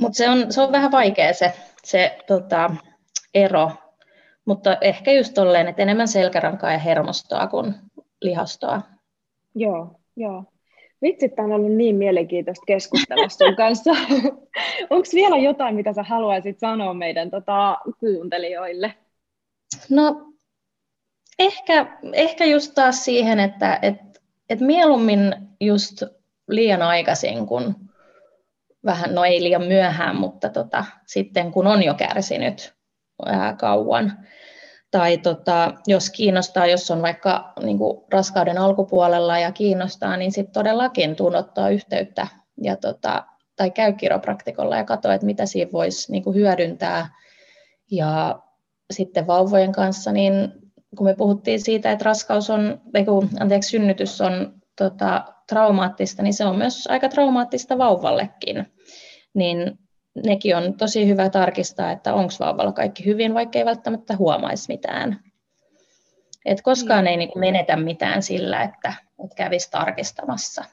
Mutta 0.00 0.16
se 0.16 0.28
on, 0.28 0.52
se 0.52 0.60
on 0.60 0.72
vähän 0.72 0.92
vaikea 0.92 1.34
se, 1.34 1.52
se 1.84 2.18
tota, 2.26 2.70
ero, 3.34 3.72
mutta 4.50 4.76
ehkä 4.80 5.12
just 5.12 5.34
tolleen, 5.34 5.68
että 5.68 5.82
enemmän 5.82 6.08
selkärankaa 6.08 6.72
ja 6.72 6.78
hermostoa 6.78 7.46
kuin 7.46 7.74
lihastoa. 8.20 8.82
Joo, 9.54 10.00
joo. 10.16 10.44
Vitsi, 11.02 11.28
tämä 11.28 11.46
on 11.46 11.52
ollut 11.52 11.72
niin 11.72 11.96
mielenkiintoista 11.96 12.64
keskustella 12.66 13.28
sun 13.28 13.56
kanssa. 13.56 13.90
Onko 14.90 15.06
vielä 15.14 15.36
jotain, 15.36 15.74
mitä 15.74 15.92
sä 15.92 16.02
haluaisit 16.02 16.58
sanoa 16.58 16.94
meidän 16.94 17.30
tota, 17.30 17.78
kuuntelijoille? 18.00 18.94
No, 19.90 20.32
ehkä, 21.38 21.98
ehkä 22.12 22.44
just 22.44 22.72
taas 22.74 23.04
siihen, 23.04 23.40
että 23.40 23.78
et, 23.82 24.00
et 24.48 24.60
mieluummin 24.60 25.34
just 25.60 26.02
liian 26.48 26.82
aikaisin 26.82 27.46
kuin 27.46 27.74
vähän, 28.84 29.14
no 29.14 29.24
ei 29.24 29.42
liian 29.42 29.64
myöhään, 29.64 30.16
mutta 30.16 30.48
tota, 30.48 30.84
sitten 31.06 31.52
kun 31.52 31.66
on 31.66 31.82
jo 31.82 31.94
kärsinyt 31.94 32.79
ää, 33.26 33.54
kauan. 33.56 34.12
Tai 34.90 35.18
tota, 35.18 35.74
jos 35.86 36.10
kiinnostaa, 36.10 36.66
jos 36.66 36.90
on 36.90 37.02
vaikka 37.02 37.52
niin 37.62 37.78
kuin 37.78 38.04
raskauden 38.12 38.58
alkupuolella 38.58 39.38
ja 39.38 39.52
kiinnostaa, 39.52 40.16
niin 40.16 40.32
sitten 40.32 40.52
todellakin 40.52 41.16
tunnottaa 41.16 41.70
yhteyttä 41.70 42.26
ja 42.62 42.76
tota, 42.76 43.24
tai 43.56 43.70
käy 43.70 43.92
kiropraktikolla 43.92 44.76
ja 44.76 44.84
katso, 44.84 45.10
että 45.10 45.26
mitä 45.26 45.46
siinä 45.46 45.72
voisi 45.72 46.12
niin 46.12 46.24
kuin 46.24 46.36
hyödyntää. 46.36 47.08
Ja 47.90 48.40
sitten 48.90 49.26
vauvojen 49.26 49.72
kanssa, 49.72 50.12
niin 50.12 50.52
kun 50.96 51.06
me 51.06 51.14
puhuttiin 51.14 51.60
siitä, 51.60 51.92
että 51.92 52.04
raskaus 52.04 52.50
on, 52.50 52.80
ei 52.94 53.04
kun, 53.04 53.28
anteeksi, 53.40 53.70
synnytys 53.70 54.20
on 54.20 54.54
tota, 54.78 55.24
traumaattista, 55.48 56.22
niin 56.22 56.34
se 56.34 56.44
on 56.44 56.56
myös 56.56 56.86
aika 56.86 57.08
traumaattista 57.08 57.78
vauvallekin. 57.78 58.66
Niin 59.34 59.78
nekin 60.26 60.56
on 60.56 60.74
tosi 60.74 61.08
hyvä 61.08 61.30
tarkistaa, 61.30 61.92
että 61.92 62.14
onko 62.14 62.32
vauvalla 62.40 62.72
kaikki 62.72 63.04
hyvin, 63.04 63.34
vaikka 63.34 63.58
ei 63.58 63.64
välttämättä 63.64 64.16
huomaisi 64.16 64.72
mitään. 64.72 65.20
Et 66.44 66.62
koskaan 66.62 67.06
ei 67.06 67.16
niin 67.16 67.38
menetä 67.38 67.76
mitään 67.76 68.22
sillä, 68.22 68.62
että, 68.62 68.94
että 69.24 69.36
kävisi 69.36 69.70
tarkistamassa. 69.70 70.64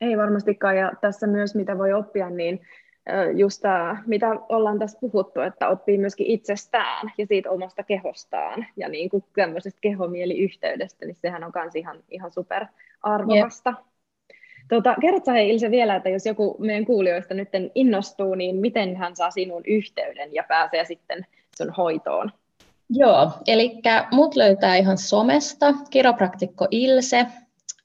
Ei 0.00 0.16
varmastikaan, 0.16 0.76
ja 0.76 0.92
tässä 1.00 1.26
myös 1.26 1.54
mitä 1.54 1.78
voi 1.78 1.92
oppia, 1.92 2.30
niin 2.30 2.60
just 3.36 3.62
tämä, 3.62 4.02
mitä 4.06 4.26
ollaan 4.48 4.78
tässä 4.78 4.98
puhuttu, 5.00 5.40
että 5.40 5.68
oppii 5.68 5.98
myöskin 5.98 6.26
itsestään 6.26 7.12
ja 7.18 7.26
siitä 7.26 7.50
omasta 7.50 7.82
kehostaan 7.82 8.66
ja 8.76 8.88
niin 8.88 9.10
kuin 9.10 9.24
tämmöisestä 9.36 9.80
kehomieliyhteydestä, 9.80 11.06
niin 11.06 11.16
sehän 11.16 11.44
on 11.44 11.52
myös 11.54 11.76
ihan, 11.76 11.96
ihan 12.10 12.32
super 12.32 12.66
arvokasta. 13.02 13.70
Yep. 13.70 13.89
Tota, 14.68 14.94
kerrotko 15.00 15.30
hei 15.30 15.50
Ilse 15.50 15.70
vielä, 15.70 15.96
että 15.96 16.08
jos 16.08 16.26
joku 16.26 16.56
meidän 16.58 16.84
kuulijoista 16.84 17.34
nyt 17.34 17.48
innostuu, 17.74 18.34
niin 18.34 18.56
miten 18.56 18.96
hän 18.96 19.16
saa 19.16 19.30
sinun 19.30 19.62
yhteyden 19.66 20.34
ja 20.34 20.44
pääsee 20.48 20.84
sitten 20.84 21.26
sun 21.56 21.70
hoitoon? 21.70 22.32
Joo, 22.90 23.30
eli 23.46 23.80
mut 24.12 24.36
löytää 24.36 24.76
ihan 24.76 24.98
somesta, 24.98 25.74
kiropraktikko 25.90 26.66
Ilse, 26.70 27.26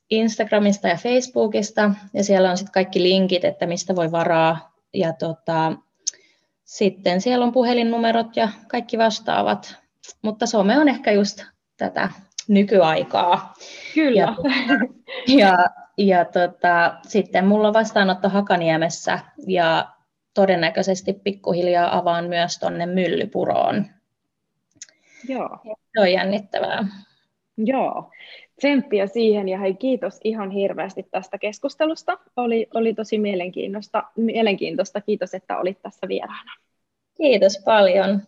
Instagramista 0.09 0.87
ja 0.87 0.95
Facebookista, 0.95 1.91
ja 2.13 2.23
siellä 2.23 2.51
on 2.51 2.57
sitten 2.57 2.73
kaikki 2.73 3.03
linkit, 3.03 3.45
että 3.45 3.65
mistä 3.65 3.95
voi 3.95 4.11
varaa, 4.11 4.73
ja 4.93 5.13
tota, 5.13 5.73
sitten 6.63 7.21
siellä 7.21 7.45
on 7.45 7.51
puhelinnumerot 7.51 8.35
ja 8.35 8.49
kaikki 8.67 8.97
vastaavat, 8.97 9.75
mutta 10.21 10.45
some 10.45 10.79
on 10.79 10.89
ehkä 10.89 11.11
just 11.11 11.43
tätä 11.77 12.09
nykyaikaa. 12.47 13.53
Kyllä. 13.93 14.19
Ja, 14.19 14.35
ja 15.27 15.57
ja 15.97 16.25
tota, 16.25 16.97
sitten 17.01 17.47
mulla 17.47 17.67
on 17.67 17.73
vastaanotto 17.73 18.29
Hakaniemessä 18.29 19.19
ja 19.47 19.87
todennäköisesti 20.33 21.13
pikkuhiljaa 21.13 21.97
avaan 21.97 22.25
myös 22.25 22.59
tuonne 22.59 22.85
Myllypuroon. 22.85 23.85
Joo. 25.27 25.59
Se 25.65 26.01
on 26.01 26.11
jännittävää. 26.11 26.87
Joo, 27.57 28.11
tsemppiä 28.59 29.07
siihen 29.07 29.49
ja 29.49 29.59
hei 29.59 29.73
kiitos 29.73 30.19
ihan 30.23 30.51
hirveästi 30.51 31.03
tästä 31.11 31.37
keskustelusta. 31.37 32.17
Oli, 32.35 32.67
oli 32.73 32.93
tosi 32.93 33.17
mielenkiintoista, 33.17 34.03
mielenkiintoista. 34.15 35.01
Kiitos, 35.01 35.33
että 35.33 35.57
olit 35.57 35.81
tässä 35.81 36.07
vieraana. 36.07 36.51
Kiitos 37.17 37.61
paljon. 37.65 38.21